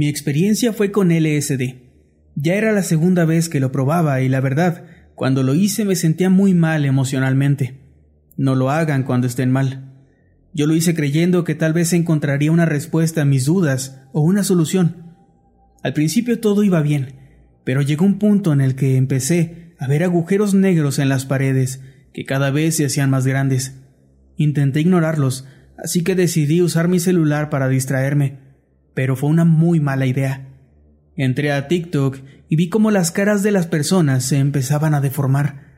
Mi 0.00 0.08
experiencia 0.08 0.72
fue 0.72 0.92
con 0.92 1.10
LSD. 1.10 1.74
Ya 2.34 2.54
era 2.54 2.72
la 2.72 2.82
segunda 2.82 3.26
vez 3.26 3.50
que 3.50 3.60
lo 3.60 3.70
probaba 3.70 4.22
y 4.22 4.30
la 4.30 4.40
verdad, 4.40 4.86
cuando 5.14 5.42
lo 5.42 5.54
hice 5.54 5.84
me 5.84 5.94
sentía 5.94 6.30
muy 6.30 6.54
mal 6.54 6.86
emocionalmente. 6.86 7.74
No 8.38 8.54
lo 8.54 8.70
hagan 8.70 9.02
cuando 9.02 9.26
estén 9.26 9.50
mal. 9.50 9.92
Yo 10.54 10.66
lo 10.66 10.74
hice 10.74 10.94
creyendo 10.94 11.44
que 11.44 11.54
tal 11.54 11.74
vez 11.74 11.92
encontraría 11.92 12.50
una 12.50 12.64
respuesta 12.64 13.20
a 13.20 13.24
mis 13.26 13.44
dudas 13.44 14.00
o 14.14 14.22
una 14.22 14.42
solución. 14.42 15.16
Al 15.82 15.92
principio 15.92 16.40
todo 16.40 16.64
iba 16.64 16.80
bien, 16.80 17.16
pero 17.64 17.82
llegó 17.82 18.06
un 18.06 18.18
punto 18.18 18.54
en 18.54 18.62
el 18.62 18.76
que 18.76 18.96
empecé 18.96 19.74
a 19.78 19.86
ver 19.86 20.02
agujeros 20.02 20.54
negros 20.54 20.98
en 20.98 21.10
las 21.10 21.26
paredes 21.26 21.82
que 22.14 22.24
cada 22.24 22.50
vez 22.50 22.74
se 22.74 22.86
hacían 22.86 23.10
más 23.10 23.26
grandes. 23.26 23.74
Intenté 24.38 24.80
ignorarlos, 24.80 25.46
así 25.76 26.02
que 26.02 26.14
decidí 26.14 26.62
usar 26.62 26.88
mi 26.88 27.00
celular 27.00 27.50
para 27.50 27.68
distraerme 27.68 28.48
pero 28.94 29.16
fue 29.16 29.30
una 29.30 29.44
muy 29.44 29.80
mala 29.80 30.06
idea. 30.06 30.48
Entré 31.16 31.52
a 31.52 31.68
TikTok 31.68 32.18
y 32.48 32.56
vi 32.56 32.68
cómo 32.68 32.90
las 32.90 33.10
caras 33.10 33.42
de 33.42 33.50
las 33.50 33.66
personas 33.66 34.24
se 34.24 34.38
empezaban 34.38 34.94
a 34.94 35.00
deformar, 35.00 35.68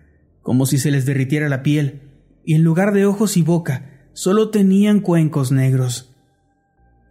como 0.42 0.66
si 0.66 0.78
se 0.78 0.90
les 0.90 1.06
derritiera 1.06 1.48
la 1.48 1.62
piel, 1.62 2.00
y 2.44 2.54
en 2.54 2.64
lugar 2.64 2.92
de 2.92 3.06
ojos 3.06 3.36
y 3.36 3.42
boca, 3.42 4.08
solo 4.12 4.50
tenían 4.50 5.00
cuencos 5.00 5.52
negros. 5.52 6.14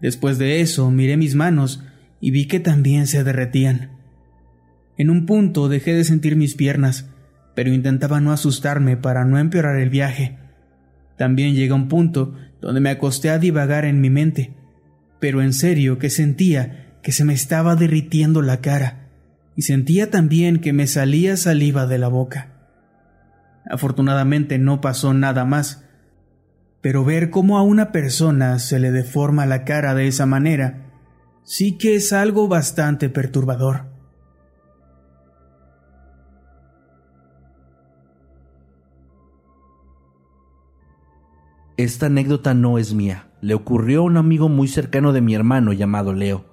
Después 0.01 0.37
de 0.37 0.61
eso 0.61 0.89
miré 0.91 1.15
mis 1.17 1.35
manos 1.35 1.83
y 2.19 2.31
vi 2.31 2.47
que 2.47 2.59
también 2.59 3.07
se 3.07 3.23
derretían. 3.23 3.91
En 4.97 5.09
un 5.09 5.25
punto 5.25 5.69
dejé 5.69 5.93
de 5.93 6.03
sentir 6.03 6.35
mis 6.35 6.55
piernas, 6.55 7.09
pero 7.55 7.73
intentaba 7.73 8.21
no 8.21 8.31
asustarme 8.31 8.97
para 8.97 9.25
no 9.25 9.37
empeorar 9.39 9.77
el 9.77 9.89
viaje. 9.89 10.37
También 11.17 11.55
llega 11.55 11.75
un 11.75 11.87
punto 11.87 12.35
donde 12.61 12.81
me 12.81 12.89
acosté 12.89 13.29
a 13.29 13.39
divagar 13.39 13.85
en 13.85 14.01
mi 14.01 14.09
mente, 14.09 14.53
pero 15.21 15.43
en 15.43 15.53
serio 15.53 15.99
que 15.99 16.09
sentía 16.09 16.97
que 17.03 17.11
se 17.11 17.23
me 17.23 17.33
estaba 17.33 17.75
derritiendo 17.75 18.41
la 18.41 18.59
cara 18.59 19.07
y 19.55 19.61
sentía 19.61 20.09
también 20.09 20.59
que 20.59 20.73
me 20.73 20.87
salía 20.87 21.37
saliva 21.37 21.85
de 21.85 21.99
la 21.99 22.07
boca. 22.07 22.47
Afortunadamente 23.69 24.57
no 24.57 24.81
pasó 24.81 25.13
nada 25.13 25.45
más, 25.45 25.85
pero 26.81 27.05
ver 27.05 27.29
cómo 27.29 27.59
a 27.59 27.61
una 27.61 27.91
persona 27.91 28.57
se 28.57 28.79
le 28.79 28.91
deforma 28.91 29.45
la 29.45 29.63
cara 29.63 29.93
de 29.93 30.07
esa 30.07 30.25
manera 30.25 30.87
sí 31.43 31.77
que 31.77 31.95
es 31.95 32.13
algo 32.13 32.47
bastante 32.47 33.07
perturbador. 33.07 33.91
Esta 41.77 42.07
anécdota 42.07 42.55
no 42.55 42.79
es 42.79 42.93
mía 42.93 43.30
le 43.41 43.53
ocurrió 43.53 44.01
a 44.01 44.03
un 44.03 44.17
amigo 44.17 44.49
muy 44.49 44.67
cercano 44.67 45.13
de 45.13 45.21
mi 45.21 45.35
hermano 45.35 45.73
llamado 45.73 46.13
Leo. 46.13 46.45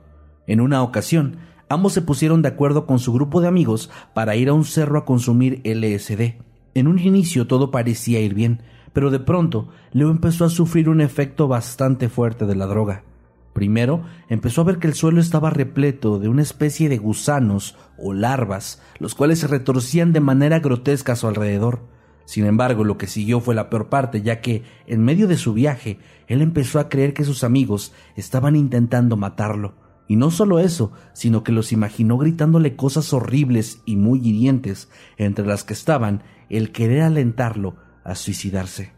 En 0.46 0.60
una 0.60 0.82
ocasión, 0.82 1.36
ambos 1.68 1.92
se 1.92 2.02
pusieron 2.02 2.42
de 2.42 2.48
acuerdo 2.48 2.86
con 2.86 2.98
su 2.98 3.12
grupo 3.12 3.40
de 3.40 3.48
amigos 3.48 3.90
para 4.14 4.36
ir 4.36 4.48
a 4.48 4.54
un 4.54 4.64
cerro 4.64 4.98
a 4.98 5.04
consumir 5.04 5.60
LSD. 5.64 6.42
En 6.74 6.88
un 6.88 6.98
inicio 6.98 7.46
todo 7.46 7.70
parecía 7.70 8.20
ir 8.20 8.34
bien, 8.34 8.62
pero 8.92 9.10
de 9.10 9.20
pronto 9.20 9.68
Leo 9.92 10.10
empezó 10.10 10.44
a 10.44 10.50
sufrir 10.50 10.88
un 10.88 11.00
efecto 11.00 11.46
bastante 11.48 12.08
fuerte 12.08 12.46
de 12.46 12.56
la 12.56 12.66
droga. 12.66 13.04
Primero, 13.52 14.02
empezó 14.28 14.60
a 14.60 14.64
ver 14.64 14.78
que 14.78 14.86
el 14.86 14.94
suelo 14.94 15.20
estaba 15.20 15.50
repleto 15.50 16.18
de 16.18 16.28
una 16.28 16.42
especie 16.42 16.88
de 16.88 16.98
gusanos 16.98 17.76
o 17.98 18.14
larvas, 18.14 18.80
los 19.00 19.14
cuales 19.14 19.40
se 19.40 19.48
retorcían 19.48 20.12
de 20.12 20.20
manera 20.20 20.60
grotesca 20.60 21.14
a 21.14 21.16
su 21.16 21.26
alrededor. 21.26 21.80
Sin 22.28 22.44
embargo, 22.44 22.84
lo 22.84 22.98
que 22.98 23.06
siguió 23.06 23.40
fue 23.40 23.54
la 23.54 23.70
peor 23.70 23.88
parte, 23.88 24.20
ya 24.20 24.42
que, 24.42 24.62
en 24.86 25.02
medio 25.02 25.28
de 25.28 25.38
su 25.38 25.54
viaje, 25.54 25.98
él 26.26 26.42
empezó 26.42 26.78
a 26.78 26.90
creer 26.90 27.14
que 27.14 27.24
sus 27.24 27.42
amigos 27.42 27.94
estaban 28.16 28.54
intentando 28.54 29.16
matarlo. 29.16 29.76
Y 30.08 30.16
no 30.16 30.30
solo 30.30 30.58
eso, 30.58 30.92
sino 31.14 31.42
que 31.42 31.52
los 31.52 31.72
imaginó 31.72 32.18
gritándole 32.18 32.76
cosas 32.76 33.14
horribles 33.14 33.80
y 33.86 33.96
muy 33.96 34.18
hirientes, 34.18 34.90
entre 35.16 35.46
las 35.46 35.64
que 35.64 35.72
estaban 35.72 36.22
el 36.50 36.70
querer 36.70 37.00
alentarlo 37.00 37.76
a 38.04 38.14
suicidarse. 38.14 38.92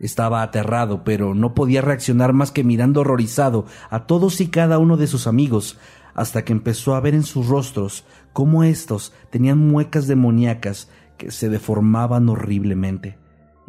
Estaba 0.00 0.42
aterrado, 0.42 1.04
pero 1.04 1.36
no 1.36 1.54
podía 1.54 1.80
reaccionar 1.80 2.32
más 2.32 2.50
que 2.50 2.64
mirando 2.64 3.02
horrorizado 3.02 3.66
a 3.88 4.08
todos 4.08 4.40
y 4.40 4.48
cada 4.48 4.80
uno 4.80 4.96
de 4.96 5.06
sus 5.06 5.28
amigos, 5.28 5.78
hasta 6.12 6.44
que 6.44 6.52
empezó 6.52 6.96
a 6.96 7.00
ver 7.00 7.14
en 7.14 7.22
sus 7.22 7.46
rostros 7.46 8.04
cómo 8.32 8.64
éstos 8.64 9.12
tenían 9.30 9.58
muecas 9.58 10.08
demoníacas 10.08 10.88
que 11.22 11.30
se 11.30 11.48
deformaban 11.48 12.28
horriblemente, 12.28 13.16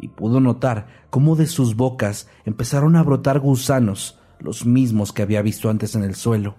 y 0.00 0.08
pudo 0.08 0.40
notar 0.40 0.88
cómo 1.08 1.36
de 1.36 1.46
sus 1.46 1.76
bocas 1.76 2.26
empezaron 2.44 2.96
a 2.96 3.02
brotar 3.04 3.38
gusanos, 3.38 4.18
los 4.40 4.66
mismos 4.66 5.12
que 5.12 5.22
había 5.22 5.40
visto 5.40 5.70
antes 5.70 5.94
en 5.94 6.02
el 6.02 6.16
suelo. 6.16 6.56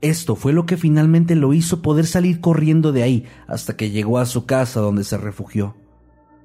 Esto 0.00 0.36
fue 0.36 0.52
lo 0.52 0.64
que 0.64 0.76
finalmente 0.76 1.34
lo 1.34 1.54
hizo 1.54 1.82
poder 1.82 2.06
salir 2.06 2.40
corriendo 2.40 2.92
de 2.92 3.02
ahí 3.02 3.24
hasta 3.48 3.76
que 3.76 3.90
llegó 3.90 4.20
a 4.20 4.26
su 4.26 4.46
casa 4.46 4.78
donde 4.78 5.02
se 5.02 5.18
refugió. 5.18 5.74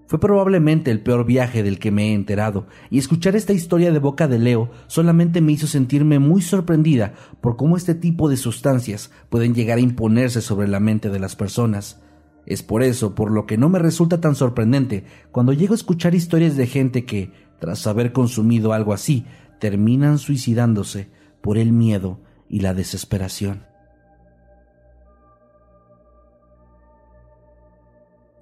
Fue 0.07 0.19
probablemente 0.19 0.89
el 0.89 1.01
peor 1.01 1.23
viaje 1.23 1.61
del 1.61 1.77
que 1.77 1.91
me 1.91 2.07
he 2.07 2.13
enterado, 2.15 2.65
y 2.89 2.97
escuchar 2.97 3.35
esta 3.35 3.53
historia 3.53 3.91
de 3.91 3.99
boca 3.99 4.27
de 4.27 4.39
Leo 4.39 4.71
solamente 4.87 5.39
me 5.39 5.51
hizo 5.51 5.67
sentirme 5.67 6.17
muy 6.17 6.41
sorprendida 6.41 7.13
por 7.41 7.57
cómo 7.57 7.77
este 7.77 7.93
tipo 7.93 8.27
de 8.27 8.37
sustancias 8.37 9.11
pueden 9.29 9.53
llegar 9.53 9.77
a 9.77 9.81
imponerse 9.81 10.41
sobre 10.41 10.67
la 10.67 10.79
mente 10.79 11.11
de 11.11 11.19
las 11.19 11.35
personas, 11.35 12.01
es 12.45 12.63
por 12.63 12.83
eso 12.83 13.15
por 13.15 13.31
lo 13.31 13.45
que 13.45 13.57
no 13.57 13.69
me 13.69 13.79
resulta 13.79 14.19
tan 14.19 14.35
sorprendente 14.35 15.05
cuando 15.31 15.53
llego 15.53 15.73
a 15.73 15.77
escuchar 15.77 16.13
historias 16.13 16.57
de 16.57 16.67
gente 16.67 17.05
que, 17.05 17.31
tras 17.59 17.87
haber 17.87 18.11
consumido 18.11 18.73
algo 18.73 18.93
así, 18.93 19.25
terminan 19.59 20.17
suicidándose 20.17 21.09
por 21.41 21.57
el 21.57 21.71
miedo 21.71 22.19
y 22.49 22.59
la 22.59 22.73
desesperación. 22.73 23.65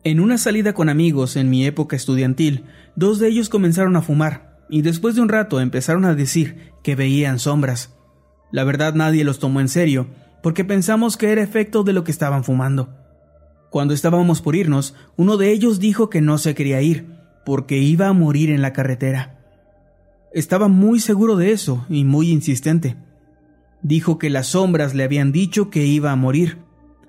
En 0.03 0.19
una 0.19 0.39
salida 0.39 0.73
con 0.73 0.89
amigos 0.89 1.35
en 1.35 1.51
mi 1.51 1.63
época 1.65 1.95
estudiantil, 1.95 2.65
dos 2.95 3.19
de 3.19 3.27
ellos 3.27 3.49
comenzaron 3.49 3.95
a 3.95 4.01
fumar 4.01 4.65
y 4.67 4.81
después 4.81 5.13
de 5.13 5.21
un 5.21 5.29
rato 5.29 5.59
empezaron 5.59 6.05
a 6.05 6.15
decir 6.15 6.71
que 6.81 6.95
veían 6.95 7.37
sombras. 7.37 7.93
La 8.51 8.63
verdad 8.63 8.95
nadie 8.95 9.23
los 9.23 9.37
tomó 9.37 9.61
en 9.61 9.67
serio, 9.67 10.07
porque 10.41 10.65
pensamos 10.65 11.17
que 11.17 11.31
era 11.31 11.43
efecto 11.43 11.83
de 11.83 11.93
lo 11.93 12.03
que 12.03 12.11
estaban 12.11 12.43
fumando. 12.43 13.00
Cuando 13.71 13.93
estábamos 13.93 14.41
por 14.41 14.57
irnos, 14.57 14.95
uno 15.15 15.37
de 15.37 15.53
ellos 15.53 15.79
dijo 15.79 16.09
que 16.09 16.19
no 16.19 16.37
se 16.37 16.53
quería 16.55 16.81
ir, 16.81 17.07
porque 17.45 17.77
iba 17.77 18.09
a 18.09 18.13
morir 18.13 18.49
en 18.49 18.61
la 18.61 18.73
carretera. 18.73 19.39
Estaba 20.33 20.67
muy 20.67 20.99
seguro 20.99 21.37
de 21.37 21.53
eso 21.53 21.85
y 21.87 22.03
muy 22.03 22.31
insistente. 22.31 22.97
Dijo 23.81 24.19
que 24.19 24.29
las 24.29 24.47
sombras 24.47 24.93
le 24.93 25.05
habían 25.05 25.31
dicho 25.31 25.69
que 25.69 25.85
iba 25.85 26.11
a 26.11 26.17
morir, 26.17 26.57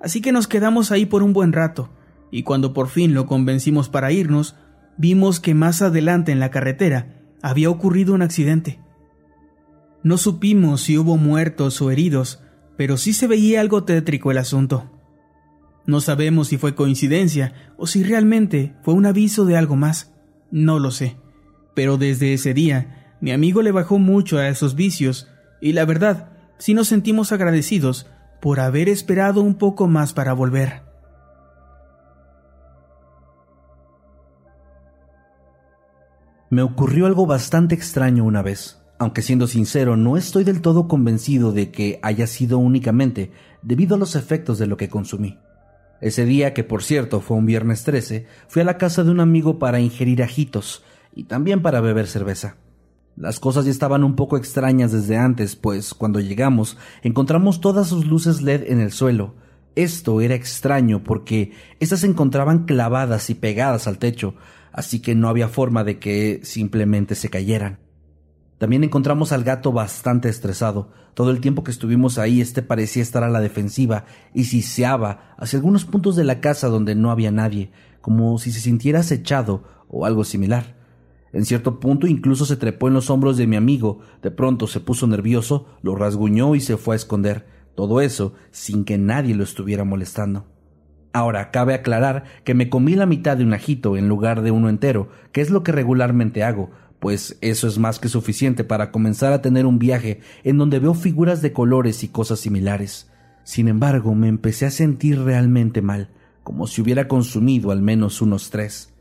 así 0.01 0.21
que 0.21 0.31
nos 0.31 0.47
quedamos 0.47 0.93
ahí 0.93 1.05
por 1.05 1.25
un 1.25 1.33
buen 1.33 1.53
rato, 1.53 1.91
y 2.31 2.45
cuando 2.45 2.73
por 2.73 2.87
fin 2.87 3.13
lo 3.13 3.27
convencimos 3.27 3.89
para 3.89 4.13
irnos, 4.13 4.55
vimos 4.97 5.41
que 5.41 5.55
más 5.55 5.83
adelante 5.83 6.31
en 6.31 6.39
la 6.39 6.53
carretera 6.53 7.25
había 7.43 7.71
ocurrido 7.71 8.15
un 8.15 8.23
accidente. 8.23 8.79
No 10.05 10.17
supimos 10.17 10.83
si 10.83 10.97
hubo 10.97 11.17
muertos 11.17 11.83
o 11.83 11.91
heridos, 11.91 12.41
pero 12.77 12.97
sí 12.97 13.15
se 13.15 13.27
veía 13.27 13.61
algo 13.61 13.83
tétrico 13.83 14.31
el 14.31 14.39
asunto. 14.39 15.02
No 15.87 16.01
sabemos 16.01 16.49
si 16.49 16.59
fue 16.59 16.75
coincidencia 16.75 17.55
o 17.77 17.87
si 17.87 18.05
realmente 18.05 18.75
fue 18.83 18.95
un 18.95 19.07
aviso 19.07 19.45
de 19.45 19.57
algo 19.57 19.77
más. 19.77 20.13
No 20.51 20.79
lo 20.79 20.91
sé. 20.91 21.17
Pero 21.75 21.99
desde 21.99 22.35
ese 22.35 22.55
día, 22.55 23.17
mi 23.21 23.33
amigo 23.33 23.63
le 23.63 23.73
bajó 23.73 23.99
mucho 23.99 24.39
a 24.39 24.49
esos 24.49 24.75
vicios 24.75 25.29
y 25.61 25.73
la 25.73 25.85
verdad, 25.85 26.31
sí 26.59 26.75
nos 26.75 26.89
sentimos 26.89 27.33
agradecidos 27.33 28.07
por 28.41 28.61
haber 28.61 28.89
esperado 28.89 29.41
un 29.41 29.55
poco 29.55 29.87
más 29.87 30.13
para 30.13 30.33
volver. 30.33 30.83
Me 36.51 36.63
ocurrió 36.63 37.07
algo 37.07 37.25
bastante 37.25 37.75
extraño 37.75 38.25
una 38.25 38.43
vez, 38.43 38.83
aunque 38.99 39.23
siendo 39.23 39.47
sincero 39.47 39.97
no 39.97 40.19
estoy 40.19 40.45
del 40.45 40.61
todo 40.61 40.87
convencido 40.87 41.51
de 41.53 41.71
que 41.71 41.99
haya 42.03 42.27
sido 42.27 42.59
únicamente 42.59 43.33
debido 43.63 43.95
a 43.95 43.99
los 43.99 44.17
efectos 44.17 44.59
de 44.59 44.67
lo 44.67 44.77
que 44.77 44.91
consumí. 44.91 45.39
Ese 46.03 46.25
día, 46.25 46.53
que 46.53 46.65
por 46.65 46.83
cierto 46.83 47.21
fue 47.21 47.37
un 47.37 47.47
viernes 47.47 47.85
13, 47.85 48.27
fui 48.49 48.61
a 48.61 48.65
la 48.65 48.77
casa 48.77 49.05
de 49.05 49.13
un 49.13 49.21
amigo 49.21 49.61
para 49.61 49.79
ingerir 49.79 50.21
ajitos 50.25 50.83
y 51.15 51.25
también 51.25 51.63
para 51.63 51.81
beber 51.81 52.09
cerveza. 52.09 52.57
Las 53.17 53.39
cosas 53.39 53.67
ya 53.67 53.71
estaban 53.71 54.03
un 54.03 54.17
poco 54.17 54.37
extrañas 54.37 54.91
desde 54.91 55.17
antes, 55.17 55.55
pues 55.55 55.95
cuando 55.95 56.19
llegamos 56.19 56.77
encontramos 57.05 57.61
todas 57.61 57.87
sus 57.87 58.05
luces 58.05 58.43
LED 58.43 58.65
en 58.73 58.81
el 58.81 58.91
suelo. 58.91 59.37
Esto 59.77 60.21
era 60.21 60.35
extraño 60.35 61.05
porque 61.05 61.53
estas 61.79 62.01
se 62.01 62.09
encontraban 62.09 62.65
clavadas 62.65 63.31
y 63.31 63.37
pegadas 63.37 63.87
al 63.87 63.99
techo, 63.99 64.35
así 64.73 65.01
que 65.01 65.15
no 65.15 65.29
había 65.29 65.47
forma 65.47 65.85
de 65.85 66.01
que 66.01 66.41
simplemente 66.43 67.15
se 67.15 67.31
cayeran. 67.31 67.79
También 68.63 68.85
encontramos 68.85 69.33
al 69.33 69.43
gato 69.43 69.73
bastante 69.73 70.29
estresado. 70.29 70.89
Todo 71.15 71.33
el 71.33 71.41
tiempo 71.41 71.65
que 71.65 71.73
estuvimos 71.73 72.17
ahí, 72.17 72.41
este 72.41 72.63
parecía 72.63 73.03
estar 73.03 73.25
a 73.25 73.29
la 73.29 73.41
defensiva 73.41 74.05
y 74.35 74.45
siseaba 74.45 75.35
hacia 75.37 75.57
algunos 75.57 75.85
puntos 75.85 76.15
de 76.15 76.23
la 76.23 76.41
casa 76.41 76.69
donde 76.69 76.95
no 76.95 77.11
había 77.11 77.33
nadie, 77.33 77.73
como 78.01 78.39
si 78.39 78.53
se 78.53 78.61
sintiera 78.61 79.01
acechado 79.01 79.65
o 79.89 80.07
algo 80.07 80.23
similar. 80.23 80.77
En 81.33 81.45
cierto 81.45 81.81
punto 81.81 82.07
incluso 82.07 82.47
se 82.47 82.55
trepó 82.55 82.87
en 82.87 82.95
los 82.95 83.11
hombros 83.11 83.37
de 83.37 83.49
mi 83.49 83.57
amigo, 83.57 83.99
de 84.23 84.31
pronto 84.31 84.69
se 84.69 84.79
puso 84.79 85.09
nervioso, 85.09 85.67
lo 85.83 85.97
rasguñó 85.97 86.55
y 86.55 86.61
se 86.61 86.77
fue 86.77 86.95
a 86.95 86.99
esconder. 86.99 87.49
Todo 87.75 88.01
eso 88.01 88.35
sin 88.53 88.85
que 88.85 88.97
nadie 88.97 89.35
lo 89.35 89.43
estuviera 89.43 89.83
molestando. 89.83 90.47
Ahora, 91.13 91.51
cabe 91.51 91.75
aclarar 91.75 92.25
que 92.45 92.55
me 92.55 92.71
comí 92.71 92.95
la 92.95 93.07
mitad 93.07 93.37
de 93.37 93.45
un 93.45 93.53
ajito 93.53 93.97
en 93.97 94.09
lugar 94.09 94.41
de 94.41 94.51
uno 94.51 94.71
entero, 94.71 95.11
que 95.33 95.43
es 95.43 95.51
lo 95.51 95.63
que 95.63 95.73
regularmente 95.73 96.43
hago, 96.43 96.71
pues 97.03 97.37
eso 97.41 97.67
es 97.67 97.81
más 97.81 97.99
que 97.99 98.09
suficiente 98.09 98.63
para 98.63 98.93
comenzar 98.93 99.33
a 99.33 99.43
tener 99.43 99.67
un 99.67 99.81
viaje 99.81 100.21
en 100.45 100.57
donde 100.57 100.79
veo 100.79 100.95
figuras 100.95 101.43
de 101.43 101.53
colores 101.53 102.05
y 102.05 102.09
cosas 102.09 102.39
similares. 102.39 103.11
Sin 103.43 103.67
embargo, 103.67 104.15
me 104.15 104.29
empecé 104.29 104.67
a 104.67 104.71
sentir 104.71 105.19
realmente 105.19 105.83
mal, 105.83 106.11
como 106.45 106.69
si 106.69 106.81
hubiera 106.81 107.09
consumido 107.09 107.73
al 107.73 107.83
menos 107.83 108.23
unos 108.23 108.51
tres. 108.51 108.95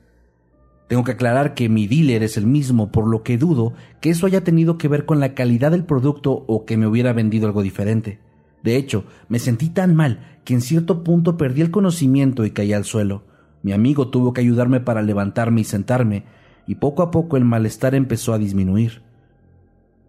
Tengo 0.88 1.03
que 1.03 1.12
aclarar 1.12 1.53
que 1.53 1.69
mi 1.69 1.86
dealer 1.86 2.24
es 2.24 2.38
el 2.38 2.48
mismo, 2.48 2.92
por 2.92 3.07
lo 3.07 3.21
que 3.21 3.38
dudo 3.38 3.74
que 4.00 4.09
eso 4.09 4.25
haya 4.25 4.44
tenido 4.44 4.80
que 4.80 4.88
ver 4.88 5.06
con 5.06 5.19
la 5.19 5.36
calidad 5.36 5.69
del 5.69 5.86
producto 5.86 6.44
o 6.47 6.65
que 6.65 6.77
me 6.77 6.88
hubiera 6.88 7.13
vendido 7.13 7.45
algo 7.45 7.62
diferente. 7.62 8.18
De 8.63 8.77
hecho, 8.77 9.06
me 9.30 9.38
sentí 9.38 9.69
tan 9.69 9.94
mal 9.94 10.39
que 10.44 10.56
en 10.56 10.62
cierto 10.62 11.04
punto 11.04 11.38
perdí 11.38 11.62
el 11.62 11.69
conocimiento 11.69 12.45
y 12.45 12.50
caí 12.50 12.74
al 12.74 12.83
suelo. 12.83 13.25
Mi 13.62 13.74
amigo 13.74 14.07
tuvo 14.07 14.33
que 14.33 14.42
ayudarme 14.42 14.80
para 14.80 15.04
levantarme 15.04 15.62
y 15.62 15.65
sentarme, 15.65 16.25
y 16.67 16.75
poco 16.75 17.03
a 17.03 17.11
poco 17.11 17.37
el 17.37 17.45
malestar 17.45 17.95
empezó 17.95 18.33
a 18.33 18.37
disminuir. 18.37 19.01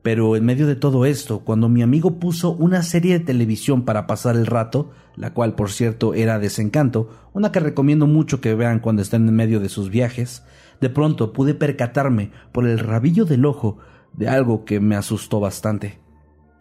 Pero 0.02 0.34
en 0.34 0.44
medio 0.44 0.66
de 0.66 0.74
todo 0.74 1.06
esto, 1.06 1.40
cuando 1.40 1.68
mi 1.68 1.82
amigo 1.82 2.18
puso 2.18 2.50
una 2.50 2.82
serie 2.82 3.18
de 3.18 3.24
televisión 3.24 3.84
para 3.84 4.06
pasar 4.06 4.34
el 4.34 4.46
rato, 4.46 4.90
la 5.14 5.32
cual 5.32 5.54
por 5.54 5.70
cierto 5.70 6.14
era 6.14 6.40
Desencanto, 6.40 7.08
una 7.32 7.52
que 7.52 7.60
recomiendo 7.60 8.06
mucho 8.06 8.40
que 8.40 8.54
vean 8.54 8.80
cuando 8.80 9.02
estén 9.02 9.28
en 9.28 9.34
medio 9.34 9.60
de 9.60 9.68
sus 9.68 9.90
viajes, 9.90 10.42
de 10.80 10.90
pronto 10.90 11.32
pude 11.32 11.54
percatarme 11.54 12.32
por 12.50 12.66
el 12.66 12.80
rabillo 12.80 13.24
del 13.24 13.44
ojo 13.46 13.78
de 14.12 14.28
algo 14.28 14.64
que 14.64 14.80
me 14.80 14.96
asustó 14.96 15.38
bastante. 15.38 16.00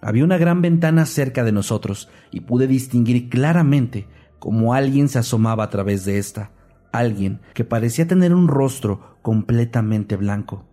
Había 0.02 0.24
una 0.24 0.38
gran 0.38 0.62
ventana 0.62 1.06
cerca 1.06 1.44
de 1.44 1.52
nosotros 1.52 2.10
y 2.32 2.42
pude 2.42 2.68
distinguir 2.68 3.30
claramente 3.30 4.08
cómo 4.38 4.76
alguien 4.76 5.10
se 5.10 5.20
asomaba 5.20 5.64
a 5.64 5.70
través 5.70 6.06
de 6.06 6.20
esta 6.20 6.52
alguien 6.92 7.40
que 7.54 7.64
parecía 7.64 8.08
tener 8.08 8.34
un 8.34 8.48
rostro 8.48 9.11
completamente 9.22 10.16
blanco. 10.16 10.66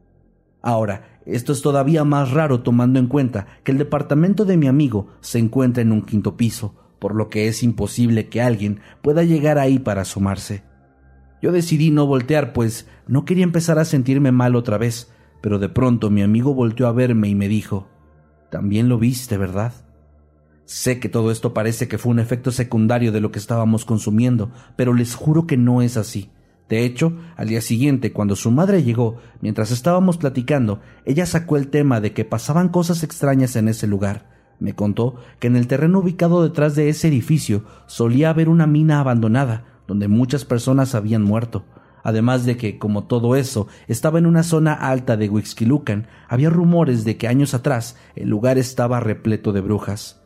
Ahora, 0.62 1.20
esto 1.26 1.52
es 1.52 1.62
todavía 1.62 2.04
más 2.04 2.32
raro 2.32 2.60
tomando 2.60 2.98
en 2.98 3.06
cuenta 3.06 3.46
que 3.62 3.72
el 3.72 3.78
departamento 3.78 4.44
de 4.44 4.56
mi 4.56 4.66
amigo 4.66 5.08
se 5.20 5.38
encuentra 5.38 5.82
en 5.82 5.92
un 5.92 6.02
quinto 6.02 6.36
piso, 6.36 6.74
por 6.98 7.14
lo 7.14 7.28
que 7.28 7.48
es 7.48 7.62
imposible 7.62 8.28
que 8.28 8.42
alguien 8.42 8.80
pueda 9.02 9.22
llegar 9.22 9.58
ahí 9.58 9.78
para 9.78 10.02
asomarse. 10.02 10.62
Yo 11.40 11.52
decidí 11.52 11.90
no 11.90 12.06
voltear, 12.06 12.52
pues 12.52 12.88
no 13.06 13.24
quería 13.24 13.44
empezar 13.44 13.78
a 13.78 13.84
sentirme 13.84 14.32
mal 14.32 14.56
otra 14.56 14.78
vez, 14.78 15.12
pero 15.40 15.58
de 15.58 15.68
pronto 15.68 16.10
mi 16.10 16.22
amigo 16.22 16.54
volteó 16.54 16.88
a 16.88 16.92
verme 16.92 17.28
y 17.28 17.34
me 17.34 17.48
dijo 17.48 17.88
También 18.50 18.88
lo 18.88 18.98
viste, 18.98 19.36
¿verdad? 19.36 19.72
Sé 20.64 20.98
que 20.98 21.08
todo 21.08 21.30
esto 21.30 21.54
parece 21.54 21.88
que 21.88 21.96
fue 21.96 22.12
un 22.12 22.18
efecto 22.18 22.50
secundario 22.50 23.12
de 23.12 23.20
lo 23.20 23.30
que 23.30 23.38
estábamos 23.38 23.84
consumiendo, 23.84 24.50
pero 24.76 24.92
les 24.92 25.14
juro 25.14 25.46
que 25.46 25.56
no 25.56 25.80
es 25.80 25.96
así. 25.96 26.30
De 26.68 26.84
hecho, 26.84 27.14
al 27.36 27.48
día 27.48 27.60
siguiente, 27.60 28.12
cuando 28.12 28.36
su 28.36 28.50
madre 28.50 28.82
llegó, 28.82 29.16
mientras 29.40 29.70
estábamos 29.70 30.18
platicando, 30.18 30.80
ella 31.06 31.24
sacó 31.24 31.56
el 31.56 31.68
tema 31.68 32.00
de 32.00 32.12
que 32.12 32.24
pasaban 32.24 32.68
cosas 32.68 33.02
extrañas 33.02 33.56
en 33.56 33.68
ese 33.68 33.86
lugar. 33.86 34.28
Me 34.60 34.74
contó 34.74 35.16
que 35.38 35.46
en 35.46 35.56
el 35.56 35.66
terreno 35.66 36.00
ubicado 36.00 36.42
detrás 36.42 36.74
de 36.74 36.88
ese 36.88 37.08
edificio 37.08 37.62
solía 37.86 38.30
haber 38.30 38.48
una 38.48 38.66
mina 38.66 39.00
abandonada, 39.00 39.64
donde 39.86 40.08
muchas 40.08 40.44
personas 40.44 40.94
habían 40.94 41.22
muerto. 41.22 41.64
Además 42.02 42.44
de 42.44 42.56
que, 42.56 42.78
como 42.78 43.04
todo 43.04 43.34
eso 43.34 43.66
estaba 43.86 44.18
en 44.18 44.26
una 44.26 44.42
zona 44.42 44.72
alta 44.74 45.16
de 45.16 45.28
Huixquilucan, 45.28 46.06
había 46.28 46.50
rumores 46.50 47.04
de 47.04 47.16
que 47.16 47.28
años 47.28 47.54
atrás 47.54 47.96
el 48.14 48.28
lugar 48.28 48.58
estaba 48.58 49.00
repleto 49.00 49.52
de 49.52 49.60
brujas. 49.60 50.20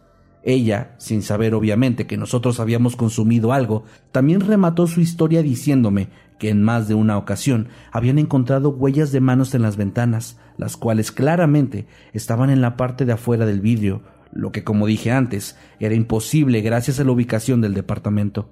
Ella, 0.45 0.97
sin 0.99 1.23
saber 1.23 1.55
obviamente 1.55 2.07
que 2.07 2.17
nosotros 2.17 2.59
habíamos 2.59 2.97
consumido 2.97 3.53
algo, 3.53 3.85
también 4.11 4.41
remató 4.41 4.87
su 4.87 5.01
historia 5.01 5.43
diciéndome 5.43 6.09
que 6.43 6.49
en 6.49 6.61
más 6.61 6.89
de 6.89 6.95
una 6.95 7.19
ocasión 7.19 7.69
habían 7.93 8.19
encontrado 8.19 8.71
huellas 8.71 9.13
de 9.13 9.21
manos 9.21 9.55
en 9.55 9.63
las 9.63 9.77
ventanas, 9.77 10.41
las 10.57 10.77
cuales 10.77 11.13
claramente 11.13 11.87
estaban 12.13 12.51
en 12.51 12.61
la 12.61 12.77
parte 12.77 13.05
de 13.05 13.13
afuera 13.13 13.47
del 13.47 13.61
vidrio, 13.61 14.03
lo 14.33 14.51
que 14.51 14.65
como 14.65 14.89
dije 14.89 15.13
antes 15.13 15.57
era 15.79 15.95
imposible 15.95 16.61
gracias 16.61 16.99
a 16.99 17.05
la 17.05 17.13
ubicación 17.13 17.61
del 17.61 17.75
departamento. 17.75 18.51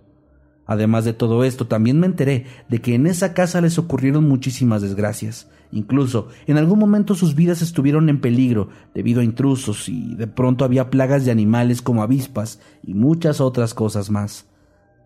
Además 0.66 1.04
de 1.04 1.14
todo 1.14 1.42
esto, 1.42 1.66
también 1.66 1.98
me 1.98 2.06
enteré 2.06 2.46
de 2.68 2.80
que 2.80 2.94
en 2.94 3.08
esa 3.08 3.34
casa 3.34 3.60
les 3.60 3.76
ocurrieron 3.76 4.28
muchísimas 4.28 4.82
desgracias. 4.82 5.50
Incluso 5.72 6.28
en 6.46 6.58
algún 6.58 6.78
momento 6.78 7.16
sus 7.16 7.34
vidas 7.34 7.60
estuvieron 7.60 8.08
en 8.08 8.20
peligro 8.20 8.68
debido 8.94 9.20
a 9.20 9.24
intrusos 9.24 9.88
y 9.88 10.14
de 10.14 10.28
pronto 10.28 10.64
había 10.64 10.90
plagas 10.90 11.24
de 11.24 11.32
animales 11.32 11.82
como 11.82 12.04
avispas 12.04 12.60
y 12.84 12.94
muchas 12.94 13.40
otras 13.40 13.74
cosas 13.74 14.10
más. 14.10 14.46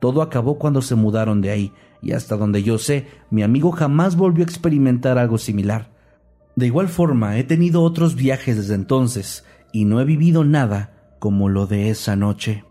Todo 0.00 0.20
acabó 0.20 0.58
cuando 0.58 0.82
se 0.82 0.96
mudaron 0.96 1.40
de 1.40 1.50
ahí 1.50 1.72
y 2.02 2.12
hasta 2.12 2.36
donde 2.36 2.62
yo 2.62 2.78
sé, 2.78 3.06
mi 3.30 3.42
amigo 3.42 3.72
jamás 3.72 4.16
volvió 4.16 4.44
a 4.44 4.48
experimentar 4.48 5.18
algo 5.18 5.38
similar. 5.38 5.90
De 6.56 6.66
igual 6.66 6.88
forma, 6.88 7.38
he 7.38 7.44
tenido 7.44 7.82
otros 7.82 8.14
viajes 8.14 8.56
desde 8.56 8.74
entonces 8.74 9.44
y 9.72 9.84
no 9.84 10.00
he 10.00 10.04
vivido 10.04 10.44
nada 10.44 11.16
como 11.18 11.48
lo 11.48 11.66
de 11.66 11.90
esa 11.90 12.16
noche. 12.16 12.64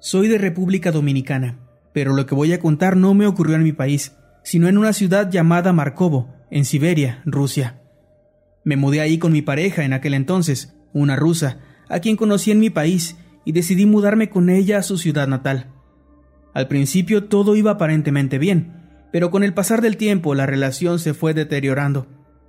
Soy 0.00 0.28
de 0.28 0.36
República 0.36 0.90
Dominicana, 0.90 1.60
pero 1.92 2.12
lo 2.12 2.26
que 2.26 2.34
voy 2.34 2.52
a 2.52 2.58
contar 2.58 2.96
no 2.96 3.14
me 3.14 3.26
ocurrió 3.26 3.54
en 3.54 3.62
mi 3.62 3.72
país, 3.72 4.16
sino 4.42 4.68
en 4.68 4.76
una 4.76 4.92
ciudad 4.92 5.30
llamada 5.30 5.72
Markovo, 5.72 6.34
en 6.50 6.64
Siberia, 6.64 7.22
Rusia. 7.24 7.80
Me 8.64 8.76
mudé 8.76 9.00
ahí 9.00 9.18
con 9.18 9.32
mi 9.32 9.42
pareja 9.42 9.84
en 9.84 9.92
aquel 9.92 10.14
entonces, 10.14 10.74
una 10.92 11.16
rusa, 11.16 11.60
a 11.88 12.00
quien 12.00 12.16
conocí 12.16 12.50
en 12.50 12.60
mi 12.60 12.70
país, 12.70 13.16
y 13.44 13.52
decidí 13.52 13.86
mudarme 13.86 14.28
con 14.28 14.50
ella 14.50 14.78
a 14.78 14.82
su 14.82 14.98
ciudad 14.98 15.28
natal. 15.28 15.70
Al 16.54 16.68
principio 16.68 17.24
todo 17.24 17.56
iba 17.56 17.72
aparentemente 17.72 18.38
bien, 18.38 18.72
pero 19.12 19.30
con 19.30 19.42
el 19.42 19.54
pasar 19.54 19.80
del 19.80 19.96
tiempo 19.96 20.34
la 20.34 20.46
relación 20.46 20.98
se 20.98 21.14
fue 21.14 21.34
deteriorando. 21.34 22.06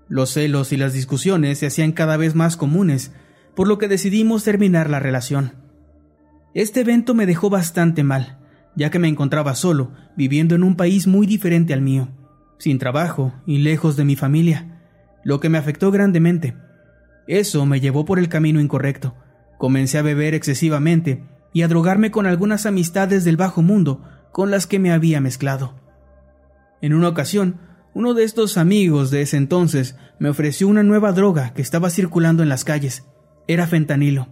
Los 0.08 0.32
celos 0.32 0.72
y 0.72 0.78
las 0.78 0.94
discusiones 0.94 1.60
se 1.60 1.68
hacían 1.68 1.92
cada 1.92 2.18
vez 2.18 2.36
más 2.36 2.58
comunes, 2.58 3.12
por 3.56 3.68
lo 3.68 3.78
que 3.78 3.88
decidimos 3.88 4.44
terminar 4.44 4.90
la 4.90 5.00
relación. 5.00 5.54
Este 6.54 6.82
evento 6.82 7.14
me 7.14 7.26
dejó 7.26 7.50
bastante 7.50 8.04
mal, 8.04 8.38
ya 8.76 8.90
que 8.90 9.00
me 9.00 9.08
encontraba 9.08 9.56
solo, 9.56 9.92
viviendo 10.16 10.56
en 10.56 10.64
un 10.64 10.76
país 10.76 11.08
muy 11.08 11.26
diferente 11.26 11.74
al 11.74 11.82
mío, 11.82 12.10
sin 12.58 12.80
trabajo 12.80 13.34
y 13.46 13.60
lejos 13.60 13.96
de 13.96 14.06
mi 14.06 14.16
familia, 14.16 14.82
lo 15.24 15.40
que 15.40 15.50
me 15.50 15.58
afectó 15.58 15.92
grandemente. 15.92 16.56
Eso 17.28 17.66
me 17.66 17.80
llevó 17.80 18.06
por 18.06 18.20
el 18.20 18.30
camino 18.30 18.60
incorrecto. 18.60 19.16
Comencé 19.64 19.98
a 19.98 20.02
beber 20.02 20.34
excesivamente 20.34 21.24
y 21.54 21.62
a 21.62 21.70
drogarme 21.70 22.12
con 22.12 22.26
algunas 22.26 22.66
amistades 22.66 23.24
del 23.24 23.38
bajo 23.38 23.62
mundo 23.62 24.04
con 24.34 24.52
las 24.52 24.68
que 24.68 24.78
me 24.78 24.92
había 24.92 25.22
mezclado. 25.22 25.74
En 26.82 26.94
una 26.94 27.08
ocasión, 27.08 27.62
Uno 27.94 28.14
de 28.14 28.26
estos 28.26 28.58
amigos 28.58 29.10
de 29.10 29.22
ese 29.22 29.38
entonces 29.38 29.96
me 30.20 30.28
ofreció 30.28 30.68
una 30.68 30.84
nueva 30.84 31.14
droga 31.14 31.54
que 31.54 31.62
estaba 31.62 31.90
circulando 31.90 32.44
en 32.44 32.50
las 32.50 32.66
calles. 32.66 33.06
Era 33.48 33.66
fentanilo. 33.66 34.28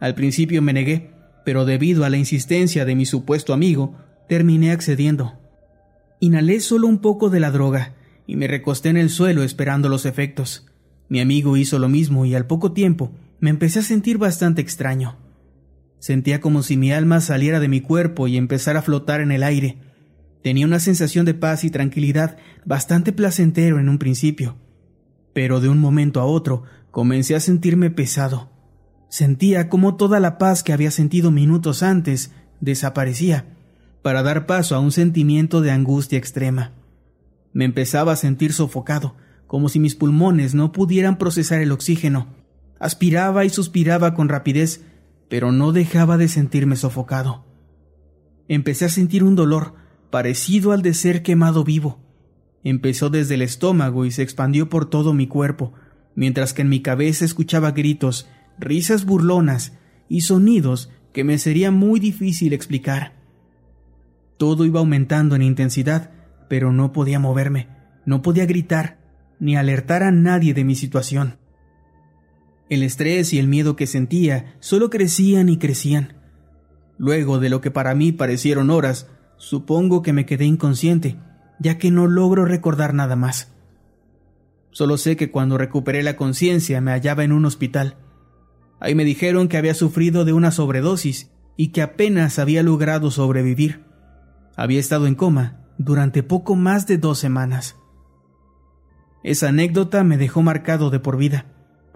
Al 0.00 0.16
principio 0.16 0.62
me 0.62 0.72
negué, 0.72 1.12
pero 1.44 1.64
debido 1.64 2.04
a 2.04 2.10
la 2.10 2.16
insistencia 2.16 2.84
de 2.84 2.96
mi 2.96 3.06
supuesto 3.06 3.54
amigo, 3.54 3.94
terminé 4.28 4.72
accediendo. 4.72 5.38
Inhalé 6.18 6.58
solo 6.58 6.88
un 6.88 6.98
poco 6.98 7.30
de 7.30 7.38
la 7.38 7.52
droga 7.52 7.94
y 8.26 8.34
me 8.34 8.48
recosté 8.48 8.88
en 8.88 8.96
el 8.96 9.10
suelo 9.10 9.44
esperando 9.44 9.88
los 9.88 10.06
efectos. 10.06 10.66
Mi 11.08 11.20
amigo 11.20 11.56
hizo 11.56 11.78
lo 11.78 11.88
mismo 11.88 12.24
y 12.24 12.34
al 12.34 12.48
poco 12.48 12.72
tiempo 12.72 13.12
me 13.40 13.50
empecé 13.50 13.80
a 13.80 13.82
sentir 13.82 14.18
bastante 14.18 14.62
extraño. 14.62 15.16
Sentía 15.98 16.40
como 16.40 16.62
si 16.62 16.76
mi 16.76 16.92
alma 16.92 17.20
saliera 17.20 17.60
de 17.60 17.68
mi 17.68 17.80
cuerpo 17.80 18.28
y 18.28 18.36
empezara 18.36 18.80
a 18.80 18.82
flotar 18.82 19.20
en 19.20 19.32
el 19.32 19.42
aire. 19.42 19.78
Tenía 20.42 20.66
una 20.66 20.78
sensación 20.78 21.26
de 21.26 21.34
paz 21.34 21.64
y 21.64 21.70
tranquilidad 21.70 22.36
bastante 22.64 23.12
placentero 23.12 23.80
en 23.80 23.88
un 23.88 23.98
principio, 23.98 24.56
pero 25.32 25.60
de 25.60 25.68
un 25.68 25.78
momento 25.78 26.20
a 26.20 26.24
otro 26.24 26.62
comencé 26.90 27.34
a 27.34 27.40
sentirme 27.40 27.90
pesado. 27.90 28.50
Sentía 29.08 29.68
como 29.68 29.96
toda 29.96 30.20
la 30.20 30.38
paz 30.38 30.62
que 30.62 30.72
había 30.72 30.90
sentido 30.90 31.30
minutos 31.30 31.82
antes 31.82 32.32
desaparecía, 32.60 33.46
para 34.02 34.22
dar 34.22 34.46
paso 34.46 34.76
a 34.76 34.80
un 34.80 34.92
sentimiento 34.92 35.60
de 35.60 35.72
angustia 35.72 36.18
extrema. 36.18 36.72
Me 37.52 37.64
empezaba 37.64 38.12
a 38.12 38.16
sentir 38.16 38.52
sofocado, 38.52 39.16
como 39.46 39.68
si 39.68 39.80
mis 39.80 39.94
pulmones 39.94 40.54
no 40.54 40.72
pudieran 40.72 41.18
procesar 41.18 41.60
el 41.60 41.72
oxígeno. 41.72 42.28
Aspiraba 42.78 43.44
y 43.44 43.50
suspiraba 43.50 44.14
con 44.14 44.28
rapidez, 44.28 44.84
pero 45.28 45.52
no 45.52 45.72
dejaba 45.72 46.16
de 46.16 46.28
sentirme 46.28 46.76
sofocado. 46.76 47.44
Empecé 48.48 48.84
a 48.84 48.90
sentir 48.90 49.24
un 49.24 49.34
dolor, 49.34 49.74
parecido 50.10 50.72
al 50.72 50.82
de 50.82 50.94
ser 50.94 51.22
quemado 51.22 51.64
vivo. 51.64 52.00
Empezó 52.62 53.10
desde 53.10 53.34
el 53.34 53.42
estómago 53.42 54.04
y 54.04 54.10
se 54.10 54.22
expandió 54.22 54.68
por 54.68 54.88
todo 54.88 55.12
mi 55.12 55.26
cuerpo, 55.26 55.72
mientras 56.14 56.52
que 56.52 56.62
en 56.62 56.68
mi 56.68 56.80
cabeza 56.80 57.24
escuchaba 57.24 57.72
gritos, 57.72 58.28
risas 58.58 59.04
burlonas 59.04 59.78
y 60.08 60.22
sonidos 60.22 60.90
que 61.12 61.24
me 61.24 61.38
sería 61.38 61.70
muy 61.70 62.00
difícil 62.00 62.52
explicar. 62.52 63.14
Todo 64.36 64.64
iba 64.64 64.80
aumentando 64.80 65.34
en 65.34 65.42
intensidad, 65.42 66.10
pero 66.48 66.72
no 66.72 66.92
podía 66.92 67.18
moverme, 67.18 67.68
no 68.04 68.22
podía 68.22 68.46
gritar, 68.46 68.98
ni 69.40 69.56
alertar 69.56 70.02
a 70.02 70.10
nadie 70.10 70.54
de 70.54 70.64
mi 70.64 70.74
situación. 70.74 71.38
El 72.68 72.82
estrés 72.82 73.32
y 73.32 73.38
el 73.38 73.48
miedo 73.48 73.76
que 73.76 73.86
sentía 73.86 74.56
solo 74.60 74.90
crecían 74.90 75.48
y 75.48 75.58
crecían. 75.58 76.14
Luego 76.98 77.38
de 77.38 77.50
lo 77.50 77.60
que 77.60 77.70
para 77.70 77.94
mí 77.94 78.12
parecieron 78.12 78.70
horas, 78.70 79.06
Supongo 79.36 80.02
que 80.02 80.12
me 80.12 80.24
quedé 80.24 80.46
inconsciente, 80.46 81.18
ya 81.58 81.78
que 81.78 81.90
no 81.90 82.06
logro 82.06 82.44
recordar 82.44 82.94
nada 82.94 83.16
más. 83.16 83.52
Solo 84.70 84.96
sé 84.96 85.16
que 85.16 85.30
cuando 85.30 85.58
recuperé 85.58 86.02
la 86.02 86.16
conciencia 86.16 86.80
me 86.80 86.92
hallaba 86.92 87.24
en 87.24 87.32
un 87.32 87.44
hospital. 87.44 87.96
Ahí 88.80 88.94
me 88.94 89.04
dijeron 89.04 89.48
que 89.48 89.56
había 89.56 89.74
sufrido 89.74 90.24
de 90.24 90.32
una 90.32 90.50
sobredosis 90.50 91.30
y 91.56 91.68
que 91.68 91.82
apenas 91.82 92.38
había 92.38 92.62
logrado 92.62 93.10
sobrevivir. 93.10 93.84
Había 94.56 94.80
estado 94.80 95.06
en 95.06 95.14
coma 95.14 95.64
durante 95.78 96.22
poco 96.22 96.56
más 96.56 96.86
de 96.86 96.98
dos 96.98 97.18
semanas. 97.18 97.76
Esa 99.22 99.48
anécdota 99.48 100.04
me 100.04 100.18
dejó 100.18 100.42
marcado 100.42 100.90
de 100.90 101.00
por 101.00 101.16
vida. 101.16 101.46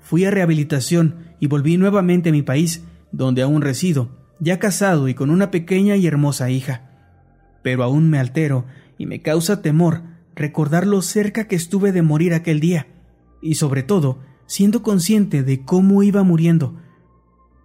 Fui 0.00 0.24
a 0.24 0.30
rehabilitación 0.30 1.34
y 1.40 1.46
volví 1.46 1.76
nuevamente 1.76 2.30
a 2.30 2.32
mi 2.32 2.42
país, 2.42 2.84
donde 3.12 3.42
aún 3.42 3.62
resido, 3.62 4.10
ya 4.38 4.58
casado 4.58 5.08
y 5.08 5.14
con 5.14 5.30
una 5.30 5.50
pequeña 5.50 5.96
y 5.96 6.06
hermosa 6.06 6.50
hija 6.50 6.90
pero 7.62 7.82
aún 7.82 8.10
me 8.10 8.18
altero 8.18 8.64
y 8.98 9.06
me 9.06 9.22
causa 9.22 9.62
temor 9.62 10.02
recordar 10.34 10.86
lo 10.86 11.02
cerca 11.02 11.46
que 11.46 11.56
estuve 11.56 11.92
de 11.92 12.02
morir 12.02 12.34
aquel 12.34 12.60
día, 12.60 12.86
y 13.42 13.56
sobre 13.56 13.82
todo 13.82 14.20
siendo 14.46 14.82
consciente 14.82 15.42
de 15.42 15.64
cómo 15.64 16.02
iba 16.02 16.22
muriendo, 16.22 16.80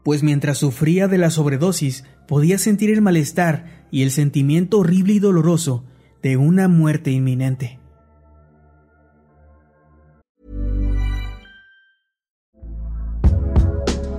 pues 0.04 0.24
mientras 0.24 0.60
sufría 0.60 1.08
de 1.08 1.18
la 1.18 1.30
sobredosis 1.30 2.04
podía 2.28 2.58
sentir 2.58 2.92
el 2.92 3.02
malestar 3.02 3.88
y 3.92 4.04
el 4.04 4.12
sentimiento 4.12 4.80
horrible 4.80 5.14
y 5.14 5.20
doloroso 5.20 5.86
de 6.22 6.38
una 6.38 6.68
muerte 6.68 7.12
inminente. 7.12 7.80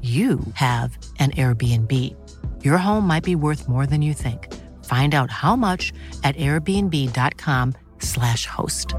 you 0.00 0.40
have 0.54 0.96
an 1.18 1.32
Airbnb. 1.32 1.92
Your 2.64 2.78
home 2.78 3.06
might 3.06 3.24
be 3.24 3.34
worth 3.34 3.68
more 3.68 3.84
than 3.84 4.00
you 4.00 4.14
think. 4.14 4.48
Find 4.86 5.14
out 5.14 5.30
how 5.30 5.56
much 5.56 5.92
at 6.24 6.34
airbnb.com/slash 6.36 8.46
host. 8.46 8.94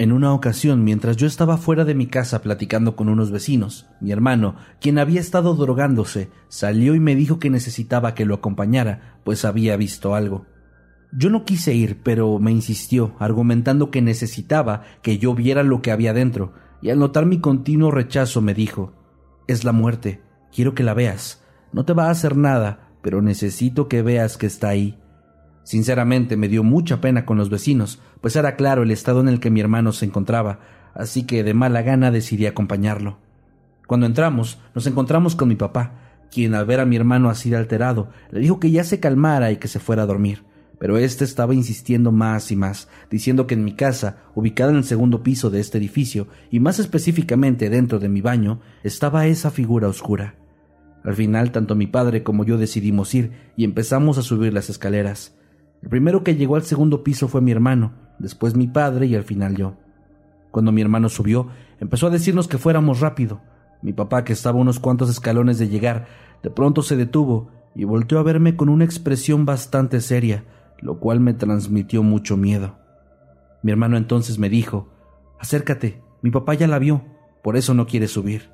En 0.00 0.12
una 0.12 0.32
ocasión, 0.32 0.84
mientras 0.84 1.16
yo 1.16 1.26
estaba 1.26 1.56
fuera 1.56 1.84
de 1.84 1.96
mi 1.96 2.06
casa 2.06 2.40
platicando 2.40 2.94
con 2.94 3.08
unos 3.08 3.32
vecinos, 3.32 3.86
mi 4.00 4.12
hermano, 4.12 4.54
quien 4.80 4.96
había 4.96 5.20
estado 5.20 5.54
drogándose, 5.54 6.30
salió 6.48 6.94
y 6.94 7.00
me 7.00 7.16
dijo 7.16 7.40
que 7.40 7.50
necesitaba 7.50 8.14
que 8.14 8.24
lo 8.24 8.36
acompañara, 8.36 9.18
pues 9.24 9.44
había 9.44 9.76
visto 9.76 10.14
algo. 10.14 10.46
Yo 11.10 11.30
no 11.30 11.46
quise 11.46 11.74
ir, 11.74 12.02
pero 12.02 12.38
me 12.38 12.50
insistió, 12.50 13.16
argumentando 13.18 13.90
que 13.90 14.02
necesitaba 14.02 14.82
que 15.00 15.16
yo 15.16 15.34
viera 15.34 15.62
lo 15.62 15.80
que 15.80 15.90
había 15.90 16.12
dentro, 16.12 16.52
y 16.82 16.90
al 16.90 16.98
notar 16.98 17.24
mi 17.24 17.40
continuo 17.40 17.90
rechazo 17.90 18.42
me 18.42 18.52
dijo 18.52 18.92
Es 19.46 19.64
la 19.64 19.72
muerte, 19.72 20.20
quiero 20.54 20.74
que 20.74 20.82
la 20.82 20.92
veas. 20.92 21.42
No 21.72 21.86
te 21.86 21.94
va 21.94 22.06
a 22.06 22.10
hacer 22.10 22.36
nada, 22.36 22.90
pero 23.00 23.22
necesito 23.22 23.88
que 23.88 24.02
veas 24.02 24.36
que 24.36 24.46
está 24.46 24.68
ahí. 24.68 24.98
Sinceramente 25.62 26.36
me 26.36 26.48
dio 26.48 26.62
mucha 26.62 27.00
pena 27.00 27.24
con 27.24 27.38
los 27.38 27.48
vecinos, 27.48 28.02
pues 28.20 28.36
era 28.36 28.56
claro 28.56 28.82
el 28.82 28.90
estado 28.90 29.20
en 29.20 29.28
el 29.28 29.40
que 29.40 29.50
mi 29.50 29.60
hermano 29.60 29.92
se 29.92 30.04
encontraba, 30.04 30.60
así 30.94 31.24
que 31.24 31.42
de 31.42 31.54
mala 31.54 31.80
gana 31.80 32.10
decidí 32.10 32.44
acompañarlo. 32.44 33.18
Cuando 33.86 34.04
entramos, 34.04 34.60
nos 34.74 34.86
encontramos 34.86 35.36
con 35.36 35.48
mi 35.48 35.56
papá, 35.56 35.92
quien 36.30 36.54
al 36.54 36.66
ver 36.66 36.80
a 36.80 36.86
mi 36.86 36.96
hermano 36.96 37.30
así 37.30 37.48
de 37.48 37.56
alterado, 37.56 38.10
le 38.30 38.40
dijo 38.40 38.60
que 38.60 38.70
ya 38.70 38.84
se 38.84 39.00
calmara 39.00 39.50
y 39.50 39.56
que 39.56 39.68
se 39.68 39.80
fuera 39.80 40.02
a 40.02 40.06
dormir 40.06 40.47
pero 40.78 40.96
éste 40.96 41.24
estaba 41.24 41.54
insistiendo 41.54 42.12
más 42.12 42.50
y 42.52 42.56
más, 42.56 42.88
diciendo 43.10 43.46
que 43.46 43.54
en 43.54 43.64
mi 43.64 43.74
casa, 43.74 44.18
ubicada 44.34 44.70
en 44.70 44.76
el 44.76 44.84
segundo 44.84 45.22
piso 45.22 45.50
de 45.50 45.60
este 45.60 45.78
edificio, 45.78 46.28
y 46.50 46.60
más 46.60 46.78
específicamente 46.78 47.68
dentro 47.68 47.98
de 47.98 48.08
mi 48.08 48.20
baño, 48.20 48.60
estaba 48.82 49.26
esa 49.26 49.50
figura 49.50 49.88
oscura. 49.88 50.36
Al 51.04 51.14
final, 51.14 51.52
tanto 51.52 51.74
mi 51.74 51.86
padre 51.86 52.22
como 52.22 52.44
yo 52.44 52.58
decidimos 52.58 53.14
ir 53.14 53.32
y 53.56 53.64
empezamos 53.64 54.18
a 54.18 54.22
subir 54.22 54.52
las 54.52 54.70
escaleras. 54.70 55.36
El 55.82 55.88
primero 55.88 56.22
que 56.22 56.36
llegó 56.36 56.56
al 56.56 56.62
segundo 56.62 57.02
piso 57.02 57.28
fue 57.28 57.40
mi 57.40 57.50
hermano, 57.50 57.92
después 58.18 58.56
mi 58.56 58.66
padre 58.66 59.06
y 59.06 59.14
al 59.14 59.24
final 59.24 59.56
yo. 59.56 59.76
Cuando 60.50 60.72
mi 60.72 60.80
hermano 60.80 61.08
subió, 61.08 61.48
empezó 61.80 62.06
a 62.08 62.10
decirnos 62.10 62.48
que 62.48 62.58
fuéramos 62.58 63.00
rápido. 63.00 63.40
Mi 63.82 63.92
papá, 63.92 64.24
que 64.24 64.32
estaba 64.32 64.58
unos 64.58 64.80
cuantos 64.80 65.08
escalones 65.08 65.58
de 65.58 65.68
llegar, 65.68 66.06
de 66.42 66.50
pronto 66.50 66.82
se 66.82 66.96
detuvo 66.96 67.50
y 67.74 67.84
volteó 67.84 68.18
a 68.18 68.24
verme 68.24 68.56
con 68.56 68.68
una 68.68 68.84
expresión 68.84 69.46
bastante 69.46 70.00
seria, 70.00 70.44
lo 70.80 70.98
cual 71.00 71.20
me 71.20 71.34
transmitió 71.34 72.02
mucho 72.02 72.36
miedo. 72.36 72.78
Mi 73.62 73.72
hermano 73.72 73.96
entonces 73.96 74.38
me 74.38 74.48
dijo, 74.48 74.88
Acércate, 75.38 76.02
mi 76.22 76.30
papá 76.30 76.54
ya 76.54 76.66
la 76.66 76.78
vio, 76.78 77.04
por 77.42 77.56
eso 77.56 77.74
no 77.74 77.86
quiere 77.86 78.08
subir. 78.08 78.50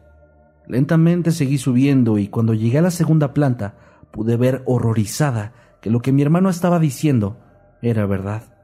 Lentamente 0.67 1.31
seguí 1.31 1.59
subiendo 1.59 2.19
y 2.19 2.29
cuando 2.29 2.55
llegué 2.55 2.79
a 2.79 2.83
la 2.83 2.91
segunda 2.91 3.35
planta 3.35 3.77
pude 4.11 4.37
ver 4.37 4.63
horrorizada 4.67 5.53
que 5.81 5.91
lo 5.91 6.01
que 6.01 6.13
mi 6.13 6.23
hermano 6.23 6.49
estaba 6.49 6.79
diciendo 6.79 7.39
era 7.83 8.07
verdad. 8.07 8.55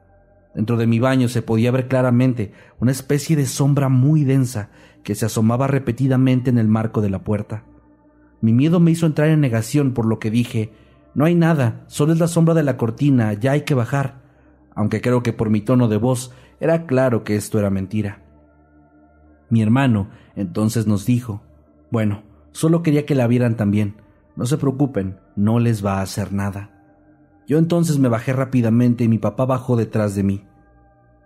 Dentro 0.55 0.76
de 0.76 0.87
mi 0.87 0.99
baño 0.99 1.29
se 1.29 1.43
podía 1.43 1.71
ver 1.71 1.88
claramente 1.88 2.52
una 2.79 2.90
especie 2.90 3.37
de 3.37 3.47
sombra 3.47 3.88
muy 3.88 4.25
densa 4.25 4.71
que 5.05 5.14
se 5.14 5.26
asomaba 5.26 5.67
repetidamente 5.67 6.50
en 6.50 6.59
el 6.59 6.69
marco 6.69 7.00
de 7.00 7.11
la 7.11 7.23
puerta. 7.23 7.64
Mi 8.40 8.52
miedo 8.52 8.81
me 8.81 8.90
hizo 8.90 9.07
entrar 9.07 9.29
en 9.29 9.40
negación 9.40 9.93
por 9.93 10.07
lo 10.07 10.19
que 10.19 10.31
dije 10.31 10.73
no 11.14 11.25
hay 11.25 11.35
nada, 11.35 11.85
solo 11.87 12.12
es 12.12 12.19
la 12.19 12.29
sombra 12.29 12.55
de 12.55 12.62
la 12.62 12.76
cortina, 12.76 13.33
ya 13.33 13.52
hay 13.52 13.62
que 13.62 13.75
bajar. 13.75 14.21
Aunque 14.75 15.00
creo 15.00 15.23
que 15.23 15.33
por 15.33 15.50
mi 15.50 15.61
tono 15.61 15.88
de 15.88 15.97
voz 15.97 16.33
era 16.61 16.87
claro 16.87 17.25
que 17.25 17.37
esto 17.37 17.59
era 17.59 17.71
mentira. 17.71 18.23
Mi 19.49 19.62
hermano 19.62 20.09
entonces 20.37 20.87
nos 20.87 21.07
dijo, 21.07 21.43
bueno, 21.90 22.23
solo 22.52 22.83
quería 22.83 23.05
que 23.05 23.14
la 23.14 23.26
vieran 23.26 23.57
también. 23.57 23.97
No 24.37 24.47
se 24.47 24.59
preocupen, 24.59 25.19
no 25.35 25.59
les 25.59 25.85
va 25.85 25.99
a 25.99 26.02
hacer 26.02 26.33
nada. 26.33 26.71
Yo 27.49 27.59
entonces 27.59 27.99
me 27.99 28.09
bajé 28.09 28.33
rápidamente 28.33 29.02
y 29.02 29.09
mi 29.09 29.19
papá 29.19 29.45
bajó 29.45 29.75
detrás 29.75 30.14
de 30.14 30.23
mí. 30.23 30.45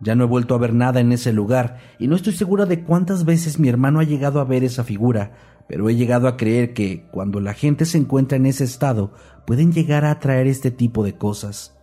Ya 0.00 0.14
no 0.14 0.24
he 0.24 0.26
vuelto 0.26 0.54
a 0.54 0.58
ver 0.58 0.72
nada 0.74 1.00
en 1.00 1.12
ese 1.12 1.32
lugar 1.32 1.78
y 1.98 2.08
no 2.08 2.16
estoy 2.16 2.32
segura 2.32 2.64
de 2.64 2.82
cuántas 2.82 3.24
veces 3.24 3.58
mi 3.58 3.68
hermano 3.68 4.00
ha 4.00 4.04
llegado 4.04 4.40
a 4.40 4.44
ver 4.44 4.64
esa 4.64 4.84
figura, 4.84 5.32
pero 5.68 5.88
he 5.88 5.96
llegado 5.96 6.28
a 6.28 6.36
creer 6.36 6.74
que 6.74 7.06
cuando 7.10 7.40
la 7.40 7.54
gente 7.54 7.84
se 7.84 7.98
encuentra 7.98 8.36
en 8.36 8.46
ese 8.46 8.64
estado 8.64 9.12
pueden 9.46 9.72
llegar 9.72 10.04
a 10.04 10.12
atraer 10.12 10.46
este 10.46 10.70
tipo 10.70 11.04
de 11.04 11.16
cosas. 11.16 11.76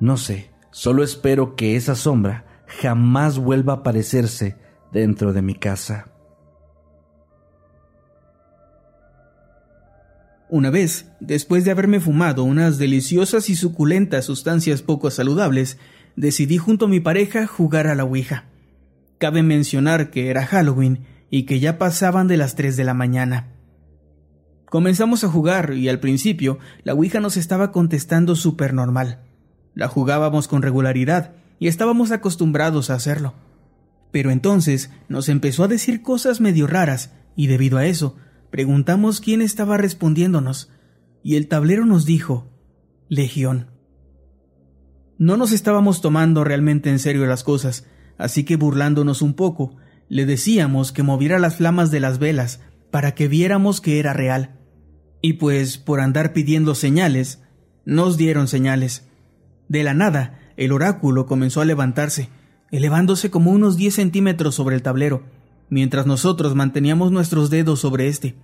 No 0.00 0.16
sé, 0.16 0.50
solo 0.70 1.02
espero 1.02 1.54
que 1.56 1.76
esa 1.76 1.94
sombra 1.94 2.64
jamás 2.66 3.38
vuelva 3.38 3.74
a 3.74 3.76
aparecerse 3.76 4.56
dentro 4.92 5.32
de 5.32 5.42
mi 5.42 5.54
casa. 5.54 6.08
Una 10.48 10.68
vez, 10.68 11.06
después 11.18 11.64
de 11.64 11.70
haberme 11.70 11.98
fumado 11.98 12.44
unas 12.44 12.76
deliciosas 12.76 13.48
y 13.48 13.56
suculentas 13.56 14.26
sustancias 14.26 14.82
poco 14.82 15.10
saludables, 15.10 15.78
decidí 16.14 16.58
junto 16.58 16.84
a 16.84 16.88
mi 16.88 17.00
pareja 17.00 17.46
jugar 17.46 17.86
a 17.86 17.94
la 17.94 18.04
Ouija. 18.04 18.50
Cabe 19.16 19.42
mencionar 19.42 20.10
que 20.10 20.28
era 20.28 20.44
Halloween 20.44 21.06
y 21.34 21.44
que 21.44 21.60
ya 21.60 21.78
pasaban 21.78 22.28
de 22.28 22.36
las 22.36 22.56
3 22.56 22.76
de 22.76 22.84
la 22.84 22.92
mañana. 22.92 23.48
Comenzamos 24.66 25.24
a 25.24 25.28
jugar 25.28 25.72
y 25.72 25.88
al 25.88 25.98
principio 25.98 26.58
la 26.84 26.92
Ouija 26.92 27.20
nos 27.20 27.38
estaba 27.38 27.72
contestando 27.72 28.36
súper 28.36 28.74
normal. 28.74 29.22
La 29.74 29.88
jugábamos 29.88 30.46
con 30.46 30.60
regularidad 30.60 31.32
y 31.58 31.68
estábamos 31.68 32.10
acostumbrados 32.10 32.90
a 32.90 32.94
hacerlo. 32.96 33.32
Pero 34.10 34.30
entonces 34.30 34.90
nos 35.08 35.30
empezó 35.30 35.64
a 35.64 35.68
decir 35.68 36.02
cosas 36.02 36.42
medio 36.42 36.66
raras 36.66 37.14
y 37.34 37.46
debido 37.46 37.78
a 37.78 37.86
eso 37.86 38.18
preguntamos 38.50 39.22
quién 39.22 39.40
estaba 39.40 39.78
respondiéndonos 39.78 40.70
y 41.22 41.36
el 41.36 41.48
tablero 41.48 41.86
nos 41.86 42.04
dijo 42.04 42.46
Legión. 43.08 43.70
No 45.16 45.38
nos 45.38 45.52
estábamos 45.52 46.02
tomando 46.02 46.44
realmente 46.44 46.90
en 46.90 46.98
serio 46.98 47.24
las 47.24 47.42
cosas, 47.42 47.86
así 48.18 48.44
que 48.44 48.56
burlándonos 48.56 49.22
un 49.22 49.32
poco, 49.32 49.76
le 50.12 50.26
decíamos 50.26 50.92
que 50.92 51.02
moviera 51.02 51.38
las 51.38 51.56
flamas 51.56 51.90
de 51.90 51.98
las 51.98 52.18
velas 52.18 52.60
para 52.90 53.14
que 53.14 53.28
viéramos 53.28 53.80
que 53.80 53.98
era 53.98 54.12
real. 54.12 54.50
Y 55.22 55.34
pues, 55.34 55.78
por 55.78 56.00
andar 56.00 56.34
pidiendo 56.34 56.74
señales, 56.74 57.42
nos 57.86 58.18
dieron 58.18 58.46
señales. 58.46 59.08
De 59.68 59.82
la 59.82 59.94
nada, 59.94 60.38
el 60.58 60.72
oráculo 60.72 61.24
comenzó 61.24 61.62
a 61.62 61.64
levantarse, 61.64 62.28
elevándose 62.70 63.30
como 63.30 63.52
unos 63.52 63.78
10 63.78 63.94
centímetros 63.94 64.54
sobre 64.54 64.76
el 64.76 64.82
tablero, 64.82 65.22
mientras 65.70 66.06
nosotros 66.06 66.54
manteníamos 66.54 67.10
nuestros 67.10 67.48
dedos 67.48 67.80
sobre 67.80 68.08
éste. 68.08 68.34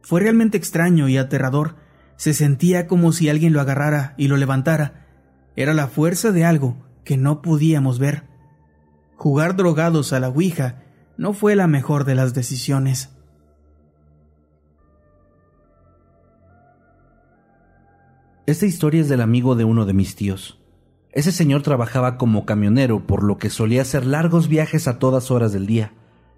Fue 0.00 0.22
realmente 0.22 0.56
extraño 0.56 1.06
y 1.06 1.18
aterrador. 1.18 1.76
Se 2.16 2.32
sentía 2.32 2.86
como 2.86 3.12
si 3.12 3.28
alguien 3.28 3.52
lo 3.52 3.60
agarrara 3.60 4.14
y 4.16 4.28
lo 4.28 4.38
levantara. 4.38 5.06
Era 5.54 5.74
la 5.74 5.86
fuerza 5.86 6.32
de 6.32 6.46
algo 6.46 6.78
que 7.04 7.18
no 7.18 7.42
podíamos 7.42 7.98
ver. 7.98 8.22
Jugar 9.16 9.54
drogados 9.54 10.14
a 10.14 10.20
la 10.20 10.30
Ouija 10.30 10.84
no 11.20 11.34
fue 11.34 11.54
la 11.54 11.66
mejor 11.66 12.06
de 12.06 12.14
las 12.14 12.32
decisiones. 12.32 13.10
Esta 18.46 18.64
historia 18.64 19.02
es 19.02 19.10
del 19.10 19.20
amigo 19.20 19.54
de 19.54 19.64
uno 19.64 19.84
de 19.84 19.92
mis 19.92 20.16
tíos. 20.16 20.62
Ese 21.12 21.30
señor 21.30 21.60
trabajaba 21.60 22.16
como 22.16 22.46
camionero, 22.46 23.06
por 23.06 23.22
lo 23.22 23.36
que 23.36 23.50
solía 23.50 23.82
hacer 23.82 24.06
largos 24.06 24.48
viajes 24.48 24.88
a 24.88 24.98
todas 24.98 25.30
horas 25.30 25.52
del 25.52 25.66
día. 25.66 25.92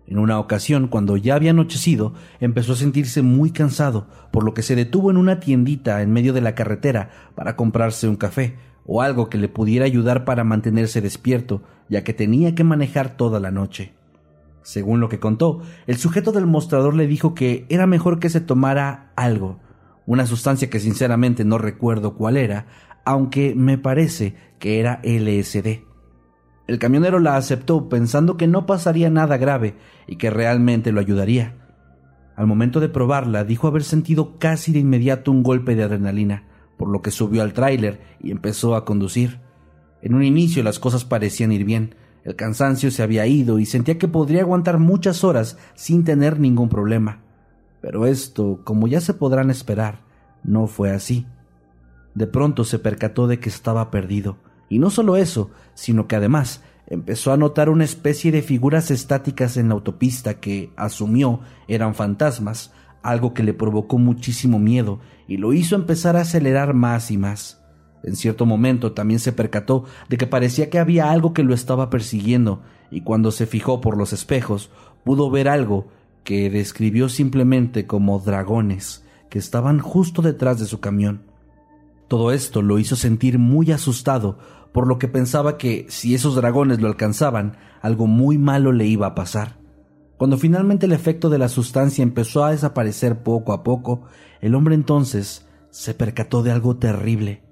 En 0.08 0.18
una 0.18 0.40
ocasión, 0.40 0.88
cuando 0.88 1.16
ya 1.16 1.36
había 1.36 1.52
anochecido, 1.52 2.14
empezó 2.40 2.72
a 2.72 2.76
sentirse 2.76 3.22
muy 3.22 3.52
cansado, 3.52 4.08
por 4.32 4.42
lo 4.42 4.52
que 4.52 4.62
se 4.62 4.74
detuvo 4.74 5.12
en 5.12 5.16
una 5.16 5.38
tiendita 5.38 6.02
en 6.02 6.12
medio 6.12 6.32
de 6.32 6.40
la 6.40 6.56
carretera 6.56 7.10
para 7.36 7.54
comprarse 7.54 8.08
un 8.08 8.16
café 8.16 8.56
o 8.84 9.00
algo 9.00 9.30
que 9.30 9.38
le 9.38 9.46
pudiera 9.46 9.84
ayudar 9.84 10.24
para 10.24 10.42
mantenerse 10.42 11.00
despierto, 11.00 11.62
ya 11.88 12.02
que 12.02 12.14
tenía 12.14 12.56
que 12.56 12.64
manejar 12.64 13.16
toda 13.16 13.38
la 13.38 13.52
noche. 13.52 13.94
Según 14.62 15.00
lo 15.00 15.08
que 15.08 15.18
contó, 15.18 15.60
el 15.86 15.96
sujeto 15.96 16.32
del 16.32 16.46
mostrador 16.46 16.94
le 16.94 17.06
dijo 17.06 17.34
que 17.34 17.66
era 17.68 17.86
mejor 17.86 18.20
que 18.20 18.30
se 18.30 18.40
tomara 18.40 19.12
algo, 19.16 19.58
una 20.06 20.26
sustancia 20.26 20.70
que 20.70 20.80
sinceramente 20.80 21.44
no 21.44 21.58
recuerdo 21.58 22.14
cuál 22.14 22.36
era, 22.36 22.66
aunque 23.04 23.54
me 23.56 23.78
parece 23.78 24.34
que 24.58 24.78
era 24.78 25.00
LSD. 25.02 25.82
El 26.68 26.78
camionero 26.78 27.18
la 27.18 27.36
aceptó 27.36 27.88
pensando 27.88 28.36
que 28.36 28.46
no 28.46 28.66
pasaría 28.66 29.10
nada 29.10 29.36
grave 29.36 29.74
y 30.06 30.16
que 30.16 30.30
realmente 30.30 30.92
lo 30.92 31.00
ayudaría. 31.00 31.56
Al 32.36 32.46
momento 32.46 32.80
de 32.80 32.88
probarla, 32.88 33.44
dijo 33.44 33.66
haber 33.66 33.82
sentido 33.82 34.38
casi 34.38 34.72
de 34.72 34.78
inmediato 34.78 35.30
un 35.32 35.42
golpe 35.42 35.74
de 35.74 35.82
adrenalina, 35.82 36.44
por 36.78 36.88
lo 36.88 37.02
que 37.02 37.10
subió 37.10 37.42
al 37.42 37.52
tráiler 37.52 38.00
y 38.20 38.30
empezó 38.30 38.74
a 38.76 38.84
conducir. 38.84 39.40
En 40.02 40.14
un 40.14 40.22
inicio 40.22 40.62
las 40.62 40.78
cosas 40.78 41.04
parecían 41.04 41.52
ir 41.52 41.64
bien, 41.64 41.94
el 42.24 42.36
cansancio 42.36 42.90
se 42.90 43.02
había 43.02 43.26
ido 43.26 43.58
y 43.58 43.66
sentía 43.66 43.98
que 43.98 44.08
podría 44.08 44.42
aguantar 44.42 44.78
muchas 44.78 45.24
horas 45.24 45.58
sin 45.74 46.04
tener 46.04 46.38
ningún 46.38 46.68
problema. 46.68 47.20
Pero 47.80 48.06
esto, 48.06 48.60
como 48.64 48.86
ya 48.86 49.00
se 49.00 49.14
podrán 49.14 49.50
esperar, 49.50 50.00
no 50.44 50.66
fue 50.66 50.90
así. 50.90 51.26
De 52.14 52.26
pronto 52.26 52.64
se 52.64 52.78
percató 52.78 53.26
de 53.26 53.40
que 53.40 53.48
estaba 53.48 53.90
perdido, 53.90 54.36
y 54.68 54.78
no 54.78 54.90
solo 54.90 55.16
eso, 55.16 55.50
sino 55.74 56.06
que 56.06 56.16
además 56.16 56.62
empezó 56.86 57.32
a 57.32 57.36
notar 57.36 57.70
una 57.70 57.84
especie 57.84 58.30
de 58.30 58.42
figuras 58.42 58.90
estáticas 58.90 59.56
en 59.56 59.68
la 59.68 59.74
autopista 59.74 60.40
que 60.40 60.72
asumió 60.76 61.40
eran 61.68 61.94
fantasmas, 61.94 62.72
algo 63.02 63.34
que 63.34 63.42
le 63.42 63.54
provocó 63.54 63.98
muchísimo 63.98 64.58
miedo 64.58 65.00
y 65.26 65.38
lo 65.38 65.52
hizo 65.52 65.74
empezar 65.74 66.16
a 66.16 66.20
acelerar 66.20 66.74
más 66.74 67.10
y 67.10 67.18
más. 67.18 67.61
En 68.02 68.16
cierto 68.16 68.46
momento 68.46 68.92
también 68.92 69.20
se 69.20 69.32
percató 69.32 69.84
de 70.08 70.16
que 70.16 70.26
parecía 70.26 70.70
que 70.70 70.78
había 70.78 71.10
algo 71.10 71.32
que 71.32 71.42
lo 71.42 71.54
estaba 71.54 71.90
persiguiendo, 71.90 72.62
y 72.90 73.02
cuando 73.02 73.30
se 73.30 73.46
fijó 73.46 73.80
por 73.80 73.96
los 73.96 74.12
espejos 74.12 74.70
pudo 75.04 75.30
ver 75.30 75.48
algo 75.48 75.88
que 76.24 76.50
describió 76.50 77.08
simplemente 77.08 77.86
como 77.86 78.18
dragones 78.18 79.04
que 79.30 79.38
estaban 79.38 79.78
justo 79.78 80.20
detrás 80.22 80.58
de 80.58 80.66
su 80.66 80.80
camión. 80.80 81.22
Todo 82.06 82.32
esto 82.32 82.60
lo 82.60 82.78
hizo 82.78 82.96
sentir 82.96 83.38
muy 83.38 83.72
asustado, 83.72 84.38
por 84.72 84.86
lo 84.86 84.98
que 84.98 85.08
pensaba 85.08 85.56
que 85.56 85.86
si 85.88 86.14
esos 86.14 86.34
dragones 86.34 86.80
lo 86.80 86.88
alcanzaban, 86.88 87.56
algo 87.80 88.06
muy 88.06 88.36
malo 88.36 88.72
le 88.72 88.86
iba 88.86 89.06
a 89.06 89.14
pasar. 89.14 89.56
Cuando 90.18 90.36
finalmente 90.36 90.86
el 90.86 90.92
efecto 90.92 91.30
de 91.30 91.38
la 91.38 91.48
sustancia 91.48 92.02
empezó 92.02 92.44
a 92.44 92.50
desaparecer 92.50 93.22
poco 93.22 93.52
a 93.52 93.62
poco, 93.62 94.02
el 94.40 94.54
hombre 94.54 94.74
entonces 94.74 95.46
se 95.70 95.94
percató 95.94 96.42
de 96.42 96.52
algo 96.52 96.76
terrible. 96.76 97.42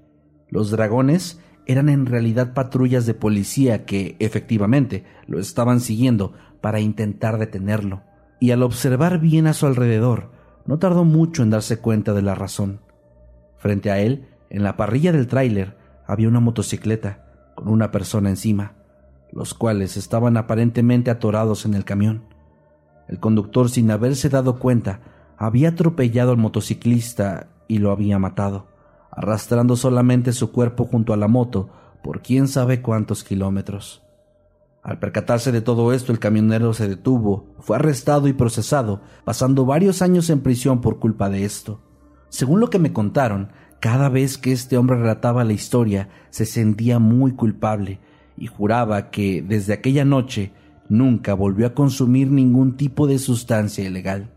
Los 0.51 0.71
dragones 0.71 1.41
eran 1.67 1.89
en 1.89 2.07
realidad 2.07 2.53
patrullas 2.53 3.07
de 3.07 3.15
policía 3.15 3.85
que, 3.85 4.17
efectivamente, 4.19 5.05
lo 5.27 5.39
estaban 5.39 5.81
siguiendo 5.81 6.33
para 6.61 6.81
intentar 6.81 7.39
detenerlo. 7.39 8.03
Y 8.41 8.51
al 8.51 8.63
observar 8.63 9.21
bien 9.21 9.47
a 9.47 9.53
su 9.53 9.67
alrededor, 9.67 10.31
no 10.67 10.79
tardó 10.79 11.05
mucho 11.05 11.43
en 11.43 11.51
darse 11.51 11.79
cuenta 11.79 12.13
de 12.13 12.23
la 12.23 12.35
razón. 12.35 12.81
Frente 13.57 13.91
a 13.91 14.01
él, 14.01 14.27
en 14.49 14.65
la 14.65 14.77
parrilla 14.77 15.13
del 15.13 15.29
tráiler, 15.29 15.77
había 16.07 16.29
una 16.29 16.41
motocicleta 16.41 17.53
con 17.55 17.69
una 17.69 17.93
persona 17.93 18.31
encima, 18.31 18.75
los 19.31 19.55
cuales 19.55 19.97
estaban 19.97 20.37
aparentemente 20.37 21.11
atorados 21.11 21.65
en 21.67 21.75
el 21.75 21.85
camión. 21.85 22.25
El 23.07 23.21
conductor, 23.21 23.71
sin 23.71 23.91
haberse 23.91 24.29
dado 24.29 24.59
cuenta, 24.59 25.01
había 25.37 25.71
atropellado 25.71 26.33
al 26.33 26.39
motociclista 26.39 27.49
y 27.69 27.79
lo 27.79 27.93
había 27.93 28.19
matado 28.19 28.70
arrastrando 29.11 29.77
solamente 29.77 30.33
su 30.33 30.53
cuerpo 30.53 30.85
junto 30.85 31.13
a 31.13 31.17
la 31.17 31.29
moto 31.29 31.71
por 32.03 32.23
quién 32.23 32.49
sabe 32.49 32.83
cuántos 32.83 33.25
kilómetros. 33.25 34.03
Al 34.83 34.99
percatarse 34.99 35.53
de 35.53 35.61
todo 35.61 35.93
esto, 35.93 36.11
el 36.11 36.19
camionero 36.19 36.73
se 36.73 36.89
detuvo, 36.89 37.55
fue 37.59 37.77
arrestado 37.77 38.29
y 38.29 38.33
procesado, 38.33 39.03
pasando 39.25 39.67
varios 39.67 40.01
años 40.01 40.31
en 40.31 40.41
prisión 40.41 40.81
por 40.81 40.99
culpa 40.99 41.29
de 41.29 41.45
esto. 41.45 41.83
Según 42.31 42.61
lo 42.61 42.71
que 42.71 42.79
me 42.79 42.93
contaron, 42.93 43.51
cada 43.81 44.09
vez 44.09 44.39
que 44.39 44.53
este 44.53 44.79
hombre 44.79 44.97
relataba 44.97 45.45
la 45.45 45.53
historia, 45.53 46.09
se 46.31 46.47
sentía 46.47 46.99
muy 46.99 47.33
culpable 47.33 48.01
y 48.37 48.47
juraba 48.47 49.11
que 49.11 49.43
desde 49.43 49.75
aquella 49.75 50.05
noche 50.05 50.53
nunca 50.89 51.35
volvió 51.35 51.67
a 51.67 51.75
consumir 51.75 52.31
ningún 52.31 52.77
tipo 52.77 53.07
de 53.07 53.19
sustancia 53.19 53.85
ilegal. 53.85 54.31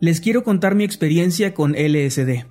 Les 0.00 0.20
quiero 0.20 0.44
contar 0.44 0.76
mi 0.76 0.84
experiencia 0.84 1.54
con 1.54 1.72
LSD. 1.72 2.46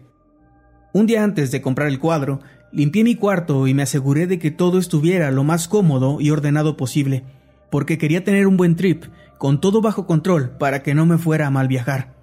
Un 0.94 1.06
día 1.06 1.24
antes 1.24 1.50
de 1.52 1.62
comprar 1.62 1.88
el 1.88 2.00
cuadro, 2.00 2.42
limpié 2.74 3.06
mi 3.06 3.16
cuarto 3.16 3.68
y 3.68 3.74
me 3.74 3.84
aseguré 3.84 4.28
de 4.28 4.38
que 4.38 4.52
todo 4.52 4.80
estuviera 4.80 5.32
lo 5.32 5.46
más 5.46 5.68
cómodo 5.70 6.20
y 6.20 6.30
ordenado 6.30 6.76
posible, 6.76 7.24
porque 7.72 7.98
quería 7.98 8.24
tener 8.24 8.48
un 8.48 8.58
buen 8.58 8.76
trip, 8.76 9.06
con 9.38 9.62
todo 9.62 9.82
bajo 9.82 10.06
control 10.06 10.58
para 10.58 10.84
que 10.84 10.94
no 10.94 11.06
me 11.06 11.18
fuera 11.18 11.48
a 11.48 11.52
mal 11.52 11.68
viajar. 11.70 12.16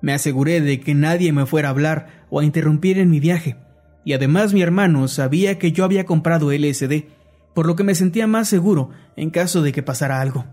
Me 0.00 0.12
aseguré 0.12 0.60
de 0.60 0.78
que 0.78 0.94
nadie 0.94 1.32
me 1.32 1.46
fuera 1.46 1.68
a 1.68 1.70
hablar 1.72 2.26
o 2.30 2.38
a 2.38 2.44
interrumpir 2.44 2.98
en 2.98 3.10
mi 3.10 3.18
viaje, 3.18 3.56
y 4.04 4.12
además 4.12 4.52
mi 4.52 4.62
hermano 4.62 5.08
sabía 5.08 5.58
que 5.58 5.72
yo 5.72 5.84
había 5.84 6.06
comprado 6.06 6.52
LSD, 6.52 7.06
por 7.52 7.66
lo 7.66 7.74
que 7.74 7.84
me 7.84 7.96
sentía 7.96 8.28
más 8.28 8.48
seguro 8.48 8.90
en 9.16 9.30
caso 9.30 9.62
de 9.62 9.72
que 9.72 9.82
pasara 9.82 10.20
algo. 10.20 10.44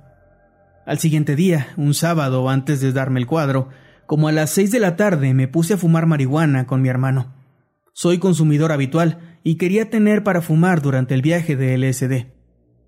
Al 0.86 1.00
siguiente 1.00 1.36
día, 1.38 1.70
un 1.78 1.94
sábado 1.94 2.50
antes 2.50 2.82
de 2.82 2.92
darme 2.92 3.20
el 3.20 3.28
cuadro, 3.28 3.70
como 4.06 4.28
a 4.28 4.34
las 4.34 4.50
seis 4.50 4.70
de 4.70 4.80
la 4.80 4.98
tarde 4.98 5.34
me 5.34 5.48
puse 5.48 5.76
a 5.76 5.78
fumar 5.78 6.08
marihuana 6.08 6.68
con 6.68 6.82
mi 6.82 6.90
hermano. 6.90 7.34
Soy 7.94 8.18
consumidor 8.18 8.72
habitual 8.74 9.40
y 9.44 9.56
quería 9.56 9.90
tener 9.90 10.24
para 10.24 10.42
fumar 10.42 10.82
durante 10.82 11.14
el 11.14 11.22
viaje 11.22 11.56
de 11.56 11.78
LSD. 11.78 12.28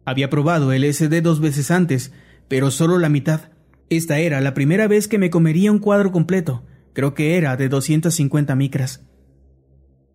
Había 0.03 0.29
probado 0.29 0.73
LSD 0.73 1.21
dos 1.21 1.39
veces 1.39 1.71
antes, 1.71 2.11
pero 2.49 2.69
solo 2.69 2.99
la 2.99 3.07
mitad. 3.07 3.51
Esta 3.89 4.19
era 4.19 4.41
la 4.41 4.53
primera 4.53 4.87
vez 4.87 5.07
que 5.07 5.17
me 5.17 5.29
comería 5.29 5.71
un 5.71 5.79
cuadro 5.79 6.11
completo, 6.11 6.65
creo 6.93 7.13
que 7.13 7.37
era 7.37 7.55
de 7.55 7.69
250 7.69 8.55
micras. 8.55 9.05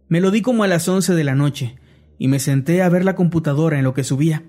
Me 0.08 0.20
lo 0.20 0.30
di 0.30 0.42
como 0.42 0.64
a 0.64 0.68
las 0.68 0.86
once 0.88 1.14
de 1.14 1.24
la 1.24 1.34
noche, 1.34 1.76
y 2.18 2.28
me 2.28 2.40
senté 2.40 2.82
a 2.82 2.88
ver 2.90 3.04
la 3.04 3.14
computadora 3.14 3.78
en 3.78 3.84
lo 3.84 3.94
que 3.94 4.04
subía. 4.04 4.44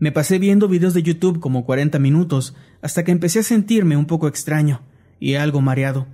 Me 0.00 0.12
pasé 0.12 0.38
viendo 0.38 0.66
videos 0.66 0.94
de 0.94 1.02
YouTube 1.02 1.40
como 1.40 1.66
40 1.66 1.98
minutos 1.98 2.56
hasta 2.80 3.04
que 3.04 3.12
empecé 3.12 3.40
a 3.40 3.44
sentirme 3.44 3.98
un 3.98 4.06
poco 4.06 4.28
extraño 4.28 4.80
y 5.20 5.34
algo 5.34 5.60
mareado. 5.60 6.06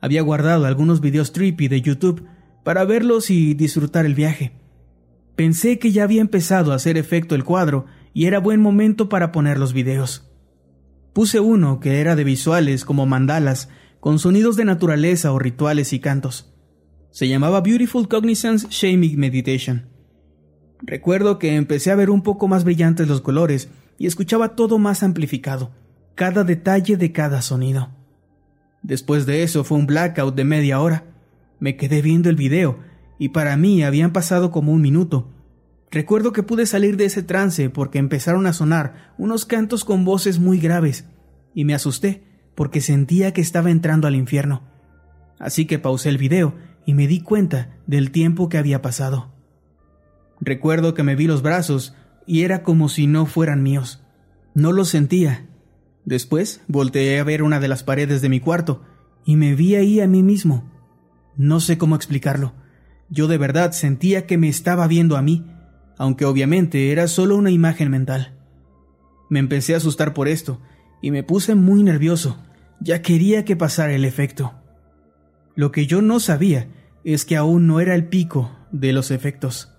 Había 0.00 0.22
guardado 0.22 0.66
algunos 0.66 1.00
videos 1.00 1.32
trippy 1.32 1.66
de 1.66 1.82
YouTube 1.82 2.24
para 2.62 2.84
verlos 2.84 3.30
y 3.30 3.54
disfrutar 3.54 4.06
el 4.06 4.14
viaje. 4.14 4.52
Pensé 5.34 5.80
que 5.80 5.90
ya 5.90 6.04
había 6.04 6.20
empezado 6.20 6.70
a 6.70 6.76
hacer 6.76 6.96
efecto 6.96 7.34
el 7.34 7.42
cuadro 7.42 7.86
y 8.14 8.26
era 8.26 8.38
buen 8.38 8.60
momento 8.60 9.08
para 9.08 9.32
poner 9.32 9.58
los 9.58 9.72
videos. 9.72 10.30
Puse 11.12 11.40
uno 11.40 11.80
que 11.80 12.00
era 12.00 12.14
de 12.14 12.22
visuales 12.22 12.84
como 12.84 13.04
mandalas, 13.04 13.68
con 13.98 14.20
sonidos 14.20 14.54
de 14.54 14.64
naturaleza 14.64 15.32
o 15.32 15.40
rituales 15.40 15.92
y 15.92 15.98
cantos. 15.98 16.54
Se 17.10 17.26
llamaba 17.26 17.62
Beautiful 17.62 18.06
Cognizance 18.06 18.68
Shaming 18.70 19.18
Meditation. 19.18 19.97
Recuerdo 20.80 21.38
que 21.38 21.56
empecé 21.56 21.90
a 21.90 21.96
ver 21.96 22.10
un 22.10 22.22
poco 22.22 22.48
más 22.48 22.64
brillantes 22.64 23.08
los 23.08 23.20
colores 23.20 23.68
y 23.98 24.06
escuchaba 24.06 24.54
todo 24.54 24.78
más 24.78 25.02
amplificado, 25.02 25.70
cada 26.14 26.44
detalle 26.44 26.96
de 26.96 27.12
cada 27.12 27.42
sonido. 27.42 27.90
Después 28.82 29.26
de 29.26 29.42
eso 29.42 29.64
fue 29.64 29.78
un 29.78 29.86
blackout 29.86 30.34
de 30.34 30.44
media 30.44 30.80
hora. 30.80 31.04
Me 31.58 31.76
quedé 31.76 32.00
viendo 32.00 32.30
el 32.30 32.36
video 32.36 32.78
y 33.18 33.30
para 33.30 33.56
mí 33.56 33.82
habían 33.82 34.12
pasado 34.12 34.52
como 34.52 34.72
un 34.72 34.80
minuto. 34.80 35.32
Recuerdo 35.90 36.32
que 36.32 36.42
pude 36.42 36.66
salir 36.66 36.96
de 36.96 37.06
ese 37.06 37.22
trance 37.22 37.70
porque 37.70 37.98
empezaron 37.98 38.46
a 38.46 38.52
sonar 38.52 39.14
unos 39.18 39.44
cantos 39.46 39.84
con 39.84 40.04
voces 40.04 40.38
muy 40.38 40.60
graves 40.60 41.06
y 41.54 41.64
me 41.64 41.74
asusté 41.74 42.22
porque 42.54 42.80
sentía 42.80 43.32
que 43.32 43.40
estaba 43.40 43.70
entrando 43.70 44.06
al 44.06 44.14
infierno. 44.14 44.62
Así 45.38 45.66
que 45.66 45.78
pausé 45.78 46.08
el 46.08 46.18
video 46.18 46.54
y 46.86 46.94
me 46.94 47.06
di 47.06 47.20
cuenta 47.20 47.76
del 47.86 48.10
tiempo 48.10 48.48
que 48.48 48.58
había 48.58 48.82
pasado. 48.82 49.37
Recuerdo 50.40 50.94
que 50.94 51.02
me 51.02 51.16
vi 51.16 51.26
los 51.26 51.42
brazos 51.42 51.94
y 52.26 52.42
era 52.42 52.62
como 52.62 52.88
si 52.88 53.06
no 53.06 53.26
fueran 53.26 53.62
míos. 53.62 54.04
No 54.54 54.72
los 54.72 54.88
sentía. 54.88 55.46
Después 56.04 56.62
volteé 56.68 57.18
a 57.18 57.24
ver 57.24 57.42
una 57.42 57.60
de 57.60 57.68
las 57.68 57.82
paredes 57.82 58.22
de 58.22 58.28
mi 58.28 58.40
cuarto 58.40 58.82
y 59.24 59.36
me 59.36 59.54
vi 59.54 59.74
ahí 59.74 60.00
a 60.00 60.06
mí 60.06 60.22
mismo. 60.22 60.70
No 61.36 61.60
sé 61.60 61.78
cómo 61.78 61.96
explicarlo. 61.96 62.54
Yo 63.10 63.28
de 63.28 63.38
verdad 63.38 63.72
sentía 63.72 64.26
que 64.26 64.38
me 64.38 64.48
estaba 64.48 64.86
viendo 64.86 65.16
a 65.16 65.22
mí, 65.22 65.46
aunque 65.96 66.24
obviamente 66.24 66.92
era 66.92 67.08
solo 67.08 67.36
una 67.36 67.50
imagen 67.50 67.90
mental. 67.90 68.38
Me 69.30 69.38
empecé 69.38 69.74
a 69.74 69.78
asustar 69.78 70.14
por 70.14 70.28
esto 70.28 70.60
y 71.02 71.10
me 71.10 71.22
puse 71.22 71.54
muy 71.54 71.82
nervioso. 71.82 72.38
Ya 72.80 73.02
quería 73.02 73.44
que 73.44 73.56
pasara 73.56 73.92
el 73.92 74.04
efecto. 74.04 74.54
Lo 75.54 75.72
que 75.72 75.86
yo 75.86 76.02
no 76.02 76.20
sabía 76.20 76.68
es 77.04 77.24
que 77.24 77.36
aún 77.36 77.66
no 77.66 77.80
era 77.80 77.94
el 77.94 78.06
pico 78.08 78.50
de 78.70 78.92
los 78.92 79.10
efectos. 79.10 79.74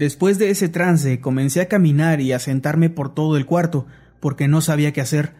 Después 0.00 0.38
de 0.38 0.48
ese 0.48 0.70
trance 0.70 1.20
comencé 1.20 1.60
a 1.60 1.68
caminar 1.68 2.22
y 2.22 2.32
a 2.32 2.38
sentarme 2.38 2.88
por 2.88 3.14
todo 3.14 3.36
el 3.36 3.44
cuarto, 3.44 3.84
porque 4.18 4.48
no 4.48 4.62
sabía 4.62 4.94
qué 4.94 5.02
hacer. 5.02 5.34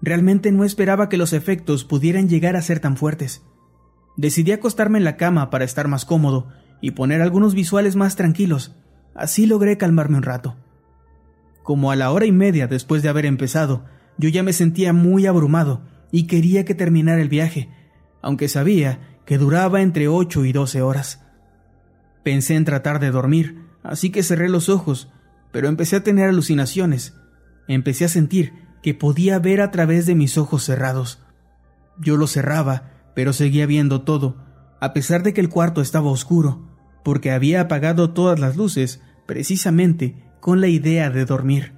Realmente 0.00 0.52
no 0.52 0.64
esperaba 0.64 1.10
que 1.10 1.18
los 1.18 1.34
efectos 1.34 1.84
pudieran 1.84 2.26
llegar 2.26 2.56
a 2.56 2.62
ser 2.62 2.80
tan 2.80 2.96
fuertes. 2.96 3.42
Decidí 4.16 4.52
acostarme 4.52 4.96
en 4.96 5.04
la 5.04 5.18
cama 5.18 5.50
para 5.50 5.66
estar 5.66 5.86
más 5.86 6.06
cómodo 6.06 6.48
y 6.80 6.92
poner 6.92 7.20
algunos 7.20 7.54
visuales 7.54 7.94
más 7.94 8.16
tranquilos. 8.16 8.74
Así 9.14 9.44
logré 9.44 9.76
calmarme 9.76 10.16
un 10.16 10.22
rato. 10.22 10.56
Como 11.62 11.90
a 11.90 11.96
la 11.96 12.10
hora 12.10 12.24
y 12.24 12.32
media 12.32 12.68
después 12.68 13.02
de 13.02 13.10
haber 13.10 13.26
empezado, 13.26 13.84
yo 14.16 14.30
ya 14.30 14.42
me 14.42 14.54
sentía 14.54 14.94
muy 14.94 15.26
abrumado 15.26 15.82
y 16.10 16.26
quería 16.26 16.64
que 16.64 16.74
terminara 16.74 17.20
el 17.20 17.28
viaje, 17.28 17.68
aunque 18.22 18.48
sabía 18.48 19.18
que 19.26 19.36
duraba 19.36 19.82
entre 19.82 20.08
ocho 20.08 20.46
y 20.46 20.52
doce 20.52 20.80
horas. 20.80 21.22
Pensé 22.22 22.54
en 22.54 22.64
tratar 22.64 22.98
de 22.98 23.10
dormir, 23.10 23.65
así 23.88 24.10
que 24.10 24.22
cerré 24.22 24.48
los 24.48 24.68
ojos, 24.68 25.10
pero 25.52 25.68
empecé 25.68 25.96
a 25.96 26.02
tener 26.02 26.28
alucinaciones. 26.28 27.14
Empecé 27.68 28.04
a 28.04 28.08
sentir 28.08 28.52
que 28.82 28.94
podía 28.94 29.38
ver 29.38 29.60
a 29.60 29.70
través 29.70 30.06
de 30.06 30.14
mis 30.14 30.38
ojos 30.38 30.64
cerrados. 30.64 31.20
Yo 31.98 32.16
los 32.16 32.32
cerraba, 32.32 32.90
pero 33.14 33.32
seguía 33.32 33.66
viendo 33.66 34.02
todo, 34.02 34.36
a 34.80 34.92
pesar 34.92 35.22
de 35.22 35.32
que 35.32 35.40
el 35.40 35.48
cuarto 35.48 35.80
estaba 35.80 36.10
oscuro, 36.10 36.68
porque 37.02 37.30
había 37.30 37.62
apagado 37.62 38.10
todas 38.10 38.38
las 38.38 38.56
luces 38.56 39.00
precisamente 39.26 40.22
con 40.40 40.60
la 40.60 40.68
idea 40.68 41.10
de 41.10 41.24
dormir. 41.24 41.74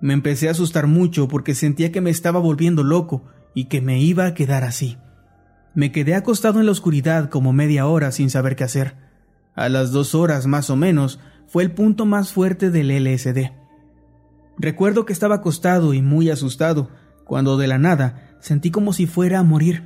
Me 0.00 0.14
empecé 0.14 0.48
a 0.48 0.52
asustar 0.52 0.86
mucho 0.86 1.28
porque 1.28 1.54
sentía 1.54 1.92
que 1.92 2.00
me 2.00 2.10
estaba 2.10 2.40
volviendo 2.40 2.82
loco 2.82 3.24
y 3.54 3.66
que 3.66 3.80
me 3.80 4.00
iba 4.00 4.26
a 4.26 4.34
quedar 4.34 4.64
así. 4.64 4.98
Me 5.74 5.92
quedé 5.92 6.14
acostado 6.14 6.58
en 6.58 6.66
la 6.66 6.72
oscuridad 6.72 7.30
como 7.30 7.52
media 7.52 7.86
hora 7.86 8.10
sin 8.10 8.30
saber 8.30 8.56
qué 8.56 8.64
hacer. 8.64 8.96
A 9.54 9.68
las 9.68 9.92
dos 9.92 10.14
horas 10.14 10.46
más 10.46 10.70
o 10.70 10.76
menos 10.76 11.18
fue 11.46 11.62
el 11.62 11.72
punto 11.72 12.06
más 12.06 12.32
fuerte 12.32 12.70
del 12.70 12.88
LSD. 12.88 13.52
Recuerdo 14.58 15.04
que 15.04 15.12
estaba 15.12 15.36
acostado 15.36 15.94
y 15.94 16.02
muy 16.02 16.30
asustado, 16.30 16.90
cuando 17.24 17.56
de 17.56 17.66
la 17.66 17.78
nada 17.78 18.36
sentí 18.40 18.70
como 18.70 18.92
si 18.92 19.06
fuera 19.06 19.38
a 19.38 19.42
morir. 19.42 19.82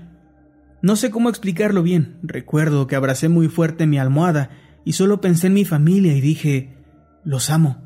No 0.83 0.96
sé 0.96 1.11
cómo 1.11 1.29
explicarlo 1.29 1.83
bien, 1.83 2.18
recuerdo 2.22 2.87
que 2.87 2.96
abracé 2.96 3.29
muy 3.29 3.48
fuerte 3.48 3.87
mi 3.87 3.98
almohada 3.98 4.50
y 4.85 4.92
solo 4.92 5.20
pensé 5.20 5.46
en 5.46 5.55
mi 5.55 5.64
familia 5.64 6.14
y 6.14 6.20
dije, 6.20 6.77
los 7.24 7.50
amo. 7.50 7.79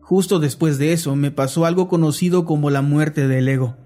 Justo 0.00 0.38
después 0.38 0.78
de 0.78 0.92
eso 0.92 1.14
me 1.16 1.30
pasó 1.30 1.66
algo 1.66 1.88
conocido 1.88 2.44
como 2.44 2.70
la 2.70 2.82
muerte 2.82 3.28
del 3.28 3.48
ego. 3.48 3.76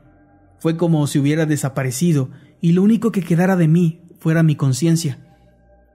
Fue 0.58 0.76
como 0.76 1.06
si 1.06 1.18
hubiera 1.18 1.46
desaparecido 1.46 2.30
y 2.60 2.72
lo 2.72 2.82
único 2.82 3.12
que 3.12 3.22
quedara 3.22 3.56
de 3.56 3.68
mí 3.68 4.02
fuera 4.18 4.42
mi 4.42 4.54
conciencia. 4.54 5.25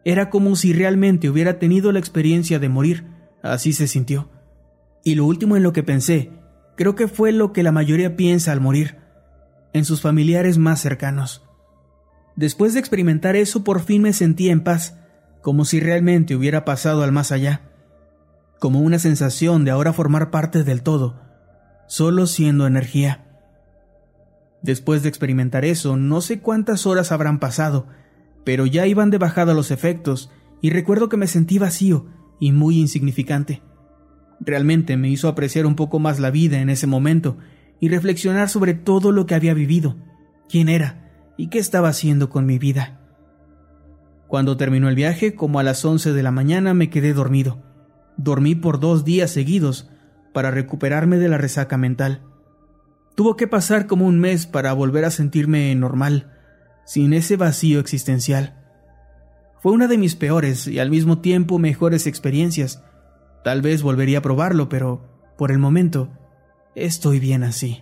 Era 0.03 0.29
como 0.29 0.55
si 0.55 0.73
realmente 0.73 1.29
hubiera 1.29 1.59
tenido 1.59 1.91
la 1.91 1.99
experiencia 1.99 2.59
de 2.59 2.69
morir, 2.69 3.05
así 3.43 3.73
se 3.73 3.87
sintió. 3.87 4.29
Y 5.03 5.15
lo 5.15 5.25
último 5.25 5.55
en 5.55 5.63
lo 5.63 5.73
que 5.73 5.83
pensé, 5.83 6.31
creo 6.75 6.95
que 6.95 7.07
fue 7.07 7.31
lo 7.31 7.53
que 7.53 7.63
la 7.63 7.71
mayoría 7.71 8.15
piensa 8.15 8.51
al 8.51 8.61
morir, 8.61 8.97
en 9.73 9.85
sus 9.85 10.01
familiares 10.01 10.57
más 10.57 10.81
cercanos. 10.81 11.43
Después 12.35 12.73
de 12.73 12.79
experimentar 12.79 13.35
eso, 13.35 13.63
por 13.63 13.81
fin 13.81 14.01
me 14.01 14.13
sentí 14.13 14.49
en 14.49 14.63
paz, 14.63 14.97
como 15.41 15.65
si 15.65 15.79
realmente 15.79 16.35
hubiera 16.35 16.65
pasado 16.65 17.03
al 17.03 17.11
más 17.11 17.31
allá, 17.31 17.61
como 18.59 18.79
una 18.79 18.99
sensación 18.99 19.65
de 19.65 19.71
ahora 19.71 19.93
formar 19.93 20.31
parte 20.31 20.63
del 20.63 20.81
todo, 20.83 21.21
solo 21.87 22.27
siendo 22.27 22.67
energía. 22.67 23.25
Después 24.61 25.01
de 25.03 25.09
experimentar 25.09 25.65
eso, 25.65 25.97
no 25.97 26.21
sé 26.21 26.39
cuántas 26.39 26.85
horas 26.85 27.11
habrán 27.11 27.39
pasado, 27.39 27.87
pero 28.43 28.65
ya 28.65 28.88
iban 28.88 29.10
de 29.10 29.17
bajada 29.17 29.54
los 29.54 29.71
efectos, 29.71 30.32
y 30.62 30.69
recuerdo 30.69 31.10
que 31.10 31.17
me 31.17 31.27
sentí 31.27 31.58
vacío 31.58 32.08
y 32.39 32.51
muy 32.51 32.80
insignificante. 32.80 33.62
Realmente 34.39 34.97
me 34.97 35.10
hizo 35.10 35.27
apreciar 35.27 35.65
un 35.65 35.75
poco 35.75 35.99
más 35.99 36.19
la 36.19 36.32
vida 36.32 36.60
en 36.60 36.69
ese 36.69 36.88
momento 36.88 37.38
y 37.80 37.89
reflexionar 37.89 38.49
sobre 38.49 38.73
todo 38.73 39.12
lo 39.12 39.25
que 39.25 39.36
había 39.36 39.54
vivido, 39.54 39.97
quién 40.49 40.69
era 40.69 41.12
y 41.38 41.47
qué 41.47 41.60
estaba 41.60 41.89
haciendo 41.89 42.30
con 42.30 42.45
mi 42.45 42.58
vida. 42.58 42.99
Cuando 44.27 44.58
terminó 44.58 44.88
el 44.88 44.95
viaje, 44.95 45.36
como 45.36 45.60
a 45.60 45.63
las 45.63 45.84
once 45.84 46.13
de 46.13 46.23
la 46.23 46.32
mañana, 46.32 46.73
me 46.73 46.89
quedé 46.89 47.13
dormido. 47.13 47.62
Dormí 48.17 48.56
por 48.56 48.80
dos 48.80 49.04
días 49.04 49.32
seguidos 49.32 49.89
para 50.34 50.51
recuperarme 50.51 51.17
de 51.17 51.27
la 51.27 51.38
resaca 51.38 51.77
mental. 51.77 52.23
Tuvo 53.15 53.36
que 53.36 53.47
pasar 53.47 53.88
como 53.88 54.06
un 54.06 54.19
mes 54.19 54.45
para 54.45 54.73
volver 54.73 55.06
a 55.06 55.12
sentirme 55.12 55.75
normal, 55.75 56.32
sin 56.91 57.13
ese 57.13 57.38
vacío 57.38 57.80
existencial. 57.80 58.54
Fue 59.62 59.71
una 59.71 59.88
de 59.88 59.97
mis 59.97 60.17
peores 60.17 60.67
y 60.67 60.80
al 60.80 60.89
mismo 60.89 61.19
tiempo 61.19 61.58
mejores 61.58 62.06
experiencias. 62.06 62.84
Tal 63.45 63.62
vez 63.62 63.82
volvería 63.82 64.17
a 64.17 64.21
probarlo, 64.21 64.67
pero 64.67 65.34
por 65.38 65.54
el 65.54 65.58
momento 65.58 66.10
estoy 66.75 67.21
bien 67.21 67.43
así. 67.45 67.82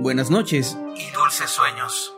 Buenas 0.00 0.30
noches 0.30 0.78
y 0.94 1.10
dulces 1.10 1.50
sueños. 1.50 2.17